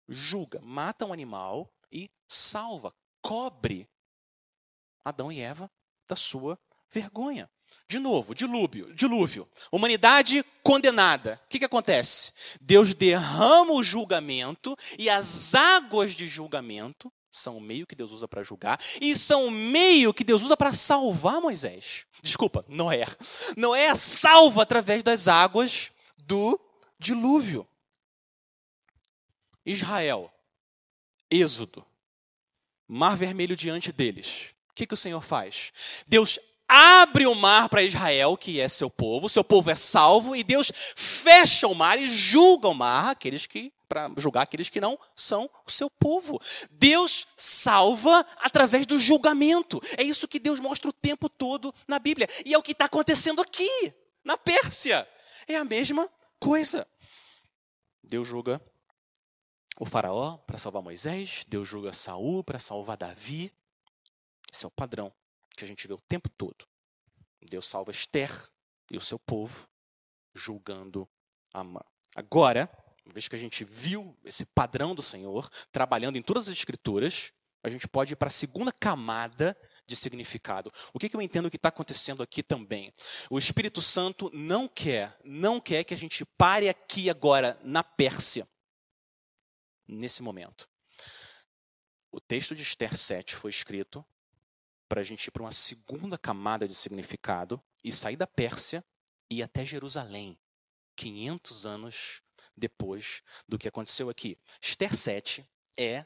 [0.09, 3.88] julga, mata um animal e salva, cobre
[5.09, 5.70] Adão e Eva
[6.06, 6.59] da sua
[6.92, 7.50] vergonha.
[7.88, 9.48] De novo, dilúvio, dilúvio.
[9.72, 11.40] Humanidade condenada.
[11.44, 12.32] O que, que acontece?
[12.61, 18.26] Deus derrama o julgamento e as águas de julgamento são o meio que Deus usa
[18.26, 22.04] para julgar e são o meio que Deus usa para salvar Moisés.
[22.22, 23.06] Desculpa, Noé.
[23.56, 26.61] Noé salva através das águas do
[26.98, 27.66] dilúvio.
[29.64, 30.32] Israel,
[31.30, 31.84] Êxodo,
[32.86, 34.54] Mar Vermelho diante deles.
[34.79, 35.72] Que, que o Senhor faz?
[36.07, 40.45] Deus abre o mar para Israel, que é seu povo, seu povo é salvo, e
[40.45, 44.97] Deus fecha o mar e julga o mar, aqueles que para julgar aqueles que não
[45.16, 46.41] são o seu povo.
[46.70, 49.81] Deus salva através do julgamento.
[49.97, 52.29] É isso que Deus mostra o tempo todo na Bíblia.
[52.47, 55.09] E é o que está acontecendo aqui, na Pérsia.
[55.49, 56.09] É a mesma
[56.39, 56.87] coisa.
[58.05, 58.62] Deus julga
[59.81, 63.53] o faraó para salvar Moisés, Deus julga Saul para salvar Davi.
[64.53, 65.12] Esse é o padrão
[65.57, 66.66] que a gente vê o tempo todo.
[67.49, 68.30] Deus salva Esther
[68.90, 69.68] e o seu povo,
[70.34, 71.09] julgando
[71.53, 71.80] Amã.
[72.14, 72.70] Agora,
[73.05, 77.32] uma vez que a gente viu esse padrão do Senhor trabalhando em todas as escrituras,
[77.62, 80.70] a gente pode ir para a segunda camada de significado.
[80.92, 82.92] O que, que eu entendo que está acontecendo aqui também?
[83.30, 88.46] O Espírito Santo não quer, não quer que a gente pare aqui agora na Pérsia,
[89.86, 90.68] nesse momento.
[92.12, 94.05] O texto de Esther 7 foi escrito
[94.89, 98.84] para a gente ir para uma segunda camada de significado e sair da Pérsia
[99.30, 100.39] e ir até Jerusalém,
[100.97, 102.22] 500 anos
[102.57, 104.39] depois do que aconteceu aqui.
[104.61, 106.05] Esther 7 é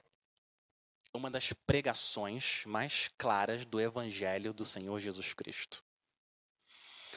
[1.15, 5.85] uma das pregações mais claras do Evangelho do Senhor Jesus Cristo.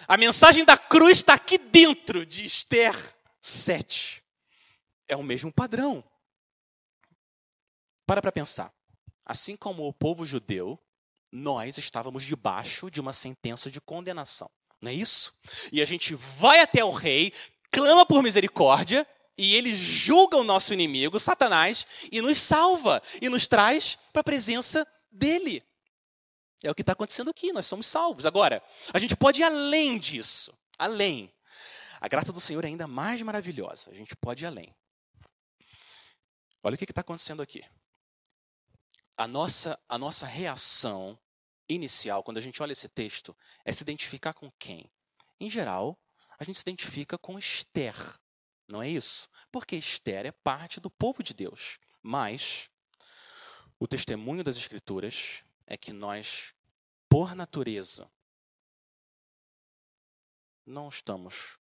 [0.08, 2.94] A mensagem da cruz está aqui dentro de Esther
[3.42, 4.24] 7.
[5.08, 6.04] É o mesmo padrão.
[8.06, 8.74] Para para pensar.
[9.26, 10.80] Assim como o povo judeu
[11.36, 14.50] nós estávamos debaixo de uma sentença de condenação.
[14.82, 15.34] Não é isso?
[15.72, 17.34] E a gente vai até o rei,
[17.70, 19.06] clama por misericórdia,
[19.38, 24.24] e ele julga o nosso inimigo, Satanás, e nos salva, e nos traz para a
[24.24, 25.62] presença dele.
[26.64, 28.26] É o que está acontecendo aqui, nós somos salvos.
[28.26, 28.64] Agora,
[28.94, 31.32] a gente pode ir além disso, além.
[32.00, 34.74] A graça do Senhor é ainda mais maravilhosa, a gente pode ir além.
[36.64, 37.64] Olha o que está acontecendo aqui.
[39.18, 41.18] A nossa, a nossa reação
[41.68, 44.90] inicial, quando a gente olha esse texto, é se identificar com quem?
[45.40, 46.00] Em geral,
[46.38, 47.96] a gente se identifica com Esther,
[48.68, 49.30] não é isso?
[49.52, 51.78] Porque Esther é parte do povo de Deus.
[52.02, 52.70] Mas
[53.80, 56.54] o testemunho das Escrituras é que nós,
[57.10, 58.10] por natureza,
[60.66, 61.58] não estamos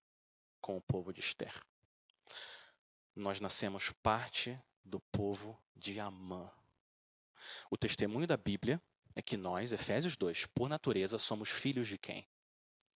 [0.59, 1.53] com o povo de Esther.
[3.15, 6.51] Nós nascemos parte do povo de Amã.
[7.69, 8.81] O testemunho da Bíblia
[9.15, 12.27] é que nós, Efésios 2, por natureza, somos filhos de quem?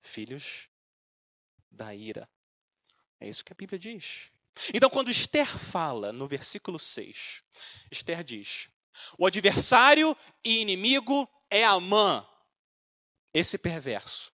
[0.02, 0.68] Filhos
[1.70, 2.28] da ira.
[3.20, 4.32] É isso que a Bíblia diz.
[4.74, 7.44] Então, quando Esther fala no versículo 6,
[7.92, 8.70] Esther diz:
[9.16, 12.28] O adversário e inimigo é Amã,
[13.32, 14.34] esse perverso.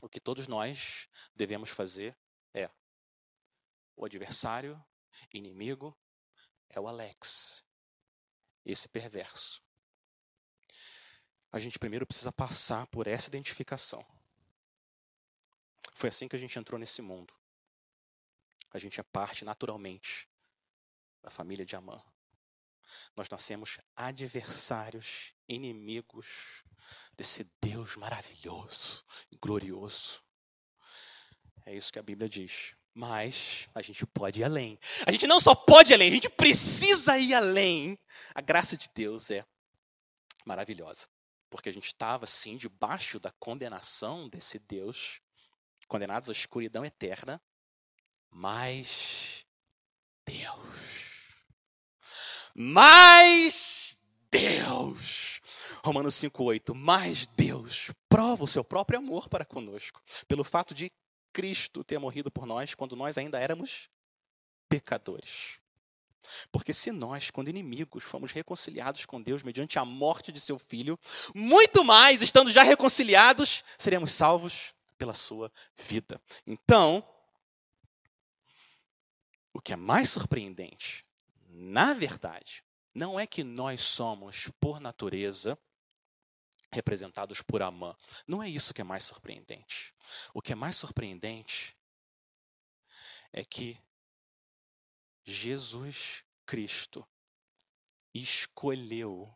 [0.00, 2.16] O que todos nós devemos fazer
[2.54, 2.70] é:
[3.94, 4.82] o adversário,
[5.30, 5.94] inimigo,
[6.70, 7.62] é o Alex,
[8.64, 9.63] esse perverso
[11.54, 14.04] a gente primeiro precisa passar por essa identificação.
[15.94, 17.32] Foi assim que a gente entrou nesse mundo.
[18.72, 20.28] A gente é parte, naturalmente,
[21.22, 22.02] da família de Amã.
[23.14, 26.64] Nós nascemos adversários, inimigos
[27.16, 29.04] desse Deus maravilhoso,
[29.40, 30.24] glorioso.
[31.64, 32.74] É isso que a Bíblia diz.
[32.92, 34.76] Mas a gente pode ir além.
[35.06, 37.96] A gente não só pode ir além, a gente precisa ir além.
[38.34, 39.46] A graça de Deus é
[40.44, 41.13] maravilhosa
[41.54, 45.20] porque a gente estava, sim, debaixo da condenação desse Deus,
[45.86, 47.40] condenados à escuridão eterna,
[48.28, 49.46] mas
[50.26, 51.14] Deus.
[52.52, 53.96] Mas
[54.28, 55.40] Deus.
[55.84, 56.74] Romanos 5,8.
[56.74, 60.90] Mas Deus prova o seu próprio amor para conosco, pelo fato de
[61.32, 63.88] Cristo ter morrido por nós quando nós ainda éramos
[64.68, 65.60] pecadores.
[66.50, 70.98] Porque se nós, quando inimigos, fomos reconciliados com Deus mediante a morte de seu filho,
[71.34, 76.20] muito mais, estando já reconciliados, seremos salvos pela sua vida.
[76.46, 77.06] Então,
[79.52, 81.04] o que é mais surpreendente,
[81.48, 82.64] na verdade,
[82.94, 85.58] não é que nós somos, por natureza,
[86.74, 87.96] representados por Amã.
[88.26, 89.94] Não é isso que é mais surpreendente.
[90.32, 91.76] O que é mais surpreendente
[93.32, 93.78] é que
[95.24, 97.06] Jesus Cristo
[98.12, 99.34] escolheu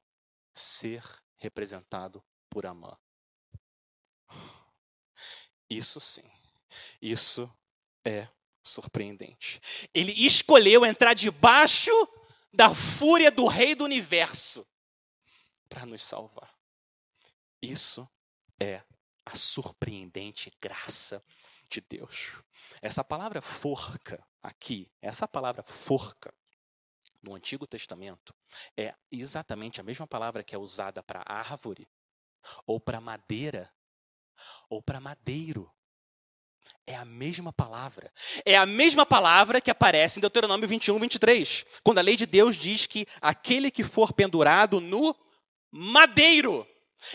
[0.55, 1.03] ser
[1.37, 2.97] representado por Amã.
[5.69, 6.29] Isso sim.
[7.01, 7.51] Isso
[8.05, 8.29] é
[8.63, 9.61] surpreendente.
[9.93, 11.91] Ele escolheu entrar debaixo
[12.53, 14.67] da fúria do rei do universo
[15.69, 16.55] para nos salvar.
[17.61, 18.09] Isso
[18.61, 18.83] é
[19.25, 21.23] a surpreendente graça
[21.69, 22.43] de Deus.
[22.81, 26.33] Essa palavra forca aqui, essa palavra forca
[27.23, 28.35] no Antigo Testamento
[28.77, 31.89] é exatamente a mesma palavra que é usada para árvore,
[32.67, 33.73] ou para madeira,
[34.69, 35.73] ou para madeiro.
[36.87, 38.13] É a mesma palavra.
[38.45, 42.57] É a mesma palavra que aparece em Deuteronômio 21, 23, quando a lei de Deus
[42.57, 45.15] diz que aquele que for pendurado no
[45.71, 46.67] madeiro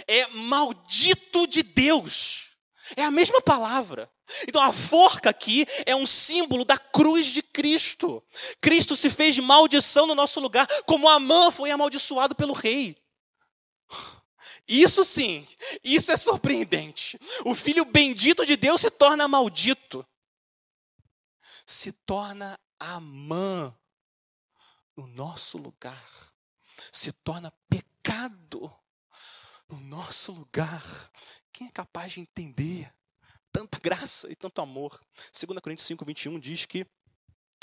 [0.07, 2.52] é maldito de Deus.
[2.95, 4.11] É a mesma palavra.
[4.47, 8.23] Então a forca aqui é um símbolo da cruz de Cristo.
[8.61, 12.95] Cristo se fez maldição no nosso lugar, como Amã foi amaldiçoado pelo rei.
[14.67, 15.45] Isso sim,
[15.83, 17.19] isso é surpreendente.
[17.43, 20.05] O filho bendito de Deus se torna maldito.
[21.65, 23.75] Se torna Amã
[24.95, 26.33] no nosso lugar.
[26.91, 28.73] Se torna pecado
[29.67, 30.83] no nosso lugar.
[31.53, 32.91] Quem é capaz de entender
[33.51, 34.99] tanta graça e tanto amor?
[35.31, 36.85] 2 Coríntios 5, 21 diz que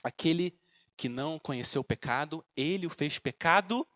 [0.02, 0.56] aquele
[0.96, 3.86] que não conheceu o pecado, ele o fez pecado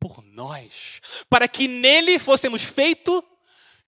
[0.00, 3.24] por nós, para que nele fôssemos feito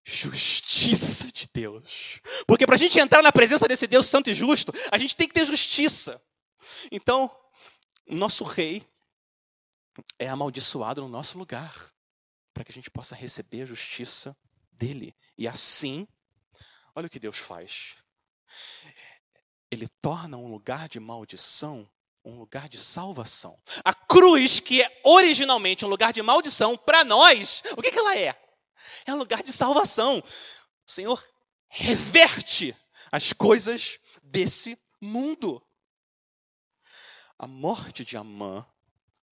[0.05, 2.21] justiça de Deus.
[2.47, 5.27] Porque para a gente entrar na presença desse Deus santo e justo, a gente tem
[5.27, 6.23] que ter justiça.
[6.91, 7.31] Então,
[8.07, 8.87] nosso rei
[10.19, 11.93] é amaldiçoado no nosso lugar
[12.55, 14.37] para que a gente possa receber a justiça
[14.79, 15.15] dele.
[15.37, 16.07] E assim,
[16.95, 17.97] olha o que Deus faz.
[19.71, 21.89] Ele torna um lugar de maldição
[22.25, 23.59] um lugar de salvação.
[23.85, 28.17] A cruz, que é originalmente um lugar de maldição, para nós, o que, que ela
[28.17, 28.39] é?
[29.07, 30.23] É um lugar de salvação.
[30.87, 31.25] O Senhor
[31.69, 32.77] reverte
[33.11, 35.63] as coisas desse mundo.
[37.39, 38.67] A morte de Amã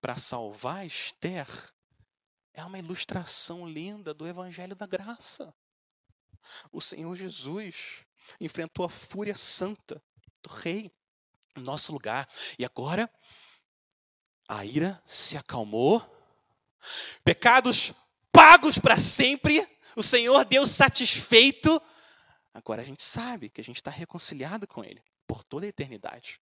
[0.01, 1.47] para salvar Esther
[2.57, 5.55] é uma ilustração linda do Evangelho da Graça.
[6.73, 8.03] O Senhor Jesus
[8.41, 10.03] enfrentou a fúria santa
[10.43, 10.91] do rei
[11.55, 12.27] no nosso lugar.
[12.59, 13.13] E agora,
[14.49, 16.03] a ira se acalmou,
[17.23, 17.93] pecados
[18.33, 19.61] pagos para sempre,
[19.95, 21.81] o Senhor Deus satisfeito.
[22.55, 26.41] Agora a gente sabe que a gente está reconciliado com Ele por toda a eternidade.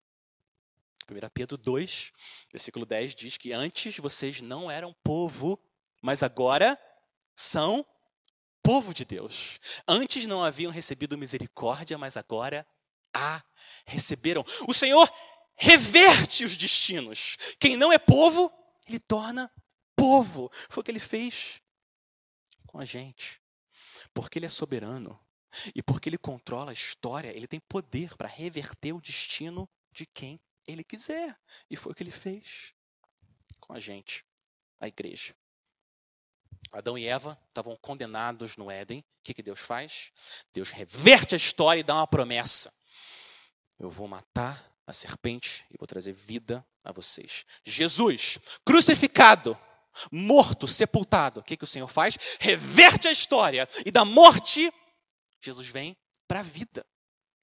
[1.09, 2.13] 1 Pedro 2,
[2.49, 5.61] versículo 10 diz que antes vocês não eram povo,
[6.01, 6.79] mas agora
[7.35, 7.85] são
[8.61, 9.59] povo de Deus.
[9.87, 12.67] Antes não haviam recebido misericórdia, mas agora
[13.15, 13.41] a
[13.85, 14.43] receberam.
[14.67, 15.09] O Senhor
[15.55, 17.37] reverte os destinos.
[17.59, 18.51] Quem não é povo,
[18.87, 19.51] ele torna
[19.95, 20.49] povo.
[20.69, 21.61] Foi o que ele fez
[22.65, 23.41] com a gente.
[24.13, 25.19] Porque ele é soberano
[25.73, 30.39] e porque ele controla a história, ele tem poder para reverter o destino de quem
[30.67, 31.39] ele quiser.
[31.69, 32.73] E foi o que ele fez
[33.59, 34.25] com a gente,
[34.79, 35.35] a igreja.
[36.71, 38.99] Adão e Eva estavam condenados no Éden.
[38.99, 40.11] O que, que Deus faz?
[40.53, 42.73] Deus reverte a história e dá uma promessa.
[43.79, 47.45] Eu vou matar a serpente e vou trazer vida a vocês.
[47.65, 49.57] Jesus, crucificado,
[50.11, 51.39] morto, sepultado.
[51.39, 52.17] O que, que o Senhor faz?
[52.39, 53.67] Reverte a história.
[53.85, 54.71] E da morte,
[55.41, 55.97] Jesus vem
[56.27, 56.85] para a vida.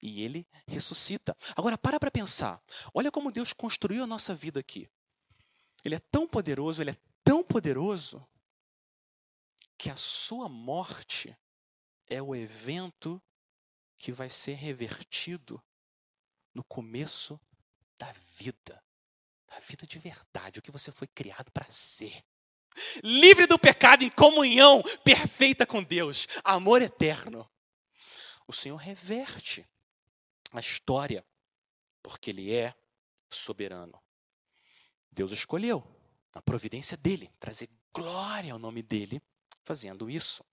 [0.02, 1.36] E ele ressuscita.
[1.56, 2.62] Agora, para para pensar.
[2.92, 4.88] Olha como Deus construiu a nossa vida aqui.
[5.84, 8.26] Ele é tão poderoso, ele é tão poderoso,
[9.84, 11.36] que a sua morte
[12.06, 13.22] é o evento
[13.98, 15.62] que vai ser revertido
[16.54, 17.38] no começo
[17.98, 18.82] da vida.
[19.46, 22.24] Da vida de verdade, o que você foi criado para ser.
[23.02, 27.46] Livre do pecado, em comunhão perfeita com Deus, amor eterno.
[28.46, 29.68] O Senhor reverte
[30.50, 31.22] a história,
[32.02, 32.74] porque Ele é
[33.28, 34.02] soberano.
[35.12, 35.86] Deus escolheu,
[36.34, 39.22] na providência dele, trazer glória ao nome dele,
[39.64, 40.44] fazendo isso.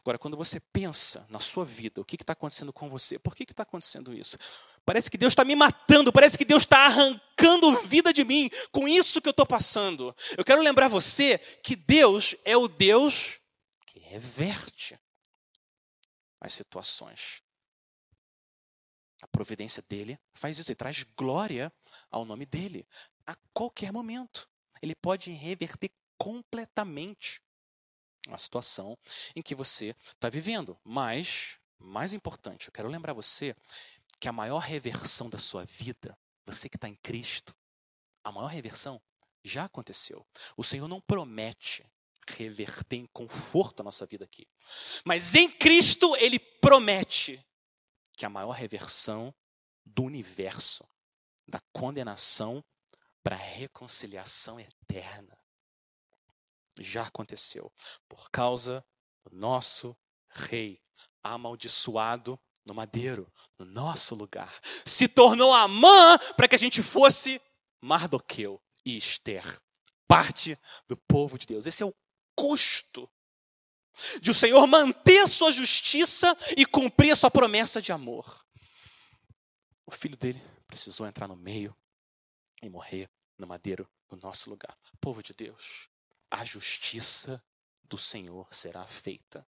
[0.00, 3.18] Agora, quando você pensa na sua vida, o que está acontecendo com você?
[3.18, 4.38] Por que está acontecendo isso?
[4.84, 8.86] Parece que Deus está me matando, parece que Deus está arrancando vida de mim com
[8.86, 10.14] isso que eu estou passando.
[10.36, 13.40] Eu quero lembrar você que Deus é o Deus
[13.84, 14.98] que reverte
[16.40, 17.42] as situações.
[19.22, 21.72] A providência dele faz isso, ele traz glória
[22.10, 22.86] ao nome dele
[23.26, 24.48] a qualquer momento.
[24.80, 27.42] Ele pode reverter completamente
[28.34, 28.98] a situação
[29.34, 30.78] em que você está vivendo.
[30.84, 33.54] Mas, mais importante, eu quero lembrar você
[34.18, 37.54] que a maior reversão da sua vida, você que está em Cristo,
[38.24, 39.00] a maior reversão
[39.44, 40.26] já aconteceu.
[40.56, 41.84] O Senhor não promete
[42.28, 44.46] reverter em conforto a nossa vida aqui.
[45.04, 47.44] Mas em Cristo, Ele promete
[48.16, 49.32] que a maior reversão
[49.84, 50.84] do universo,
[51.46, 52.64] da condenação
[53.22, 55.38] para a reconciliação eterna,
[56.78, 57.72] já aconteceu
[58.08, 58.84] por causa
[59.24, 59.96] do nosso
[60.28, 60.80] rei
[61.22, 64.60] amaldiçoado no madeiro, no nosso lugar.
[64.84, 67.40] Se tornou Amã para que a gente fosse
[67.80, 69.60] Mardoqueu e Esther,
[70.08, 70.58] parte
[70.88, 71.66] do povo de Deus.
[71.66, 71.94] Esse é o
[72.34, 73.10] custo
[74.20, 78.44] de o Senhor manter a sua justiça e cumprir a sua promessa de amor.
[79.86, 81.74] O filho dele precisou entrar no meio
[82.62, 83.08] e morrer
[83.38, 84.76] no madeiro no nosso lugar.
[85.00, 85.88] Povo de Deus,
[86.30, 87.42] a justiça
[87.84, 89.46] do Senhor será feita.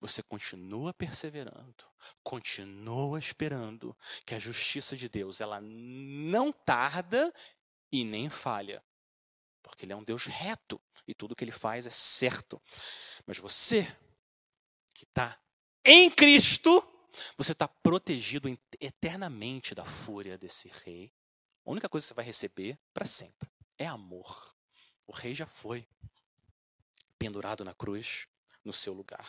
[0.00, 1.84] Você continua perseverando,
[2.22, 7.32] continua esperando que a justiça de Deus ela não tarda
[7.92, 8.82] e nem falha,
[9.62, 12.60] porque ele é um Deus reto e tudo que ele faz é certo.
[13.26, 13.84] Mas você
[14.94, 15.38] que está
[15.84, 16.82] em Cristo,
[17.36, 18.48] você está protegido
[18.80, 21.12] eternamente da fúria desse rei.
[21.64, 24.54] A única coisa que você vai receber para sempre é amor.
[25.06, 25.86] O rei já foi
[27.18, 28.26] pendurado na cruz
[28.64, 29.28] no seu lugar.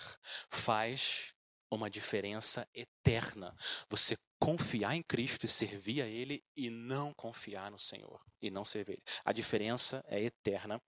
[0.50, 1.34] Faz
[1.72, 3.56] uma diferença eterna.
[3.90, 8.66] Você confiar em Cristo e servir a Ele e não confiar no Senhor e não
[8.66, 9.04] servir Ele.
[9.24, 10.82] A diferença é eterna.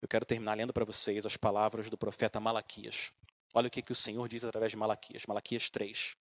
[0.00, 3.12] Eu quero terminar lendo para vocês as palavras do profeta Malaquias.
[3.54, 5.26] Olha o que, que o Senhor diz através de Malaquias.
[5.26, 6.14] Malaquias 3.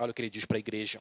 [0.00, 1.00] Olha o que ele diz para a igreja.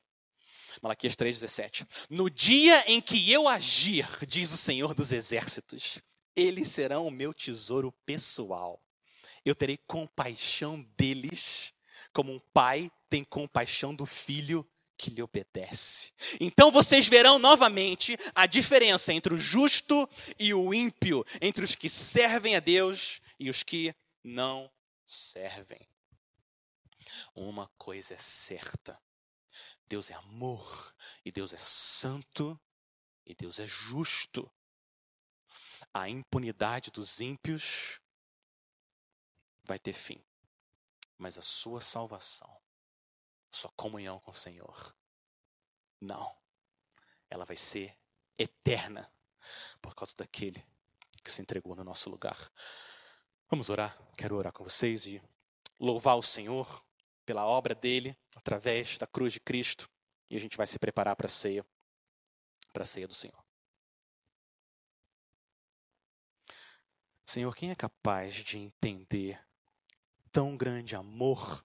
[0.82, 1.88] Malaquias 3,17.
[2.10, 6.00] No dia em que eu agir, diz o Senhor dos Exércitos,
[6.38, 8.80] eles serão o meu tesouro pessoal.
[9.44, 11.74] Eu terei compaixão deles,
[12.14, 14.66] como um pai tem compaixão do filho
[14.96, 16.14] que lhe obedece.
[16.40, 20.08] Então vocês verão novamente a diferença entre o justo
[20.38, 24.72] e o ímpio, entre os que servem a Deus e os que não
[25.06, 25.88] servem.
[27.34, 29.00] Uma coisa é certa:
[29.88, 30.94] Deus é amor,
[31.26, 32.60] e Deus é santo,
[33.26, 34.52] e Deus é justo.
[35.98, 38.00] A impunidade dos ímpios
[39.64, 40.24] vai ter fim,
[41.18, 42.56] mas a sua salvação,
[43.52, 44.96] sua comunhão com o Senhor,
[46.00, 46.38] não.
[47.32, 47.98] Ela vai ser
[48.38, 49.12] eterna
[49.82, 50.64] por causa daquele
[51.24, 52.52] que se entregou no nosso lugar.
[53.50, 53.98] Vamos orar.
[54.16, 55.20] Quero orar com vocês e
[55.80, 56.86] louvar o Senhor
[57.26, 59.90] pela obra dele através da cruz de Cristo
[60.30, 61.66] e a gente vai se preparar para a ceia,
[62.72, 63.47] para a ceia do Senhor.
[67.30, 69.38] Senhor, quem é capaz de entender
[70.32, 71.62] tão grande amor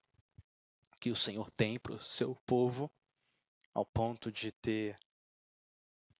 [0.98, 2.90] que o Senhor tem para o seu povo,
[3.72, 4.98] ao ponto de ter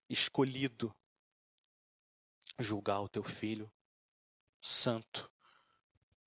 [0.09, 0.95] escolhido
[2.57, 3.68] julgar o teu filho
[4.61, 5.28] santo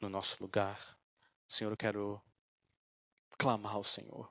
[0.02, 1.00] no nosso lugar.
[1.48, 2.22] Senhor, eu quero
[3.38, 4.30] clamar ao Senhor,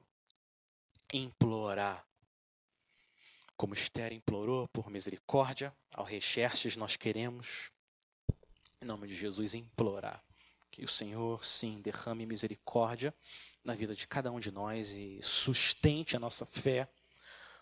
[1.11, 2.07] implorar.
[3.57, 7.73] Como Esther implorou por misericórdia ao rei Xerxes, nós queremos,
[8.85, 10.23] em nome de Jesus, implorar
[10.71, 13.15] que o Senhor, sim, derrame misericórdia
[13.65, 16.89] na vida de cada um de nós e sustente a nossa fé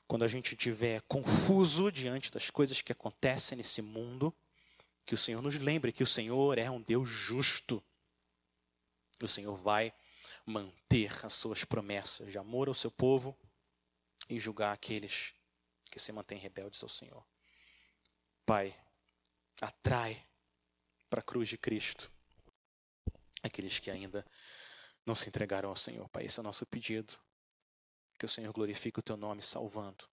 [0.07, 4.35] quando a gente estiver confuso diante das coisas que acontecem nesse mundo.
[5.05, 7.83] Que o Senhor nos lembre que o Senhor é um Deus justo
[9.25, 9.95] o Senhor vai
[10.45, 13.39] manter as suas promessas de amor ao seu povo
[14.29, 15.33] e julgar aqueles
[15.85, 17.25] que se mantêm rebeldes ao Senhor.
[18.45, 18.75] Pai,
[19.61, 20.25] atrai
[21.13, 22.11] para a cruz de Cristo
[23.43, 24.25] aqueles que ainda
[25.05, 26.09] não se entregaram ao Senhor.
[26.09, 27.19] Pai, esse é o nosso pedido.
[28.19, 30.09] Que o Senhor glorifique o teu nome salvando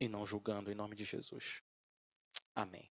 [0.00, 1.62] e não julgando em nome de Jesus.
[2.56, 2.90] Amém.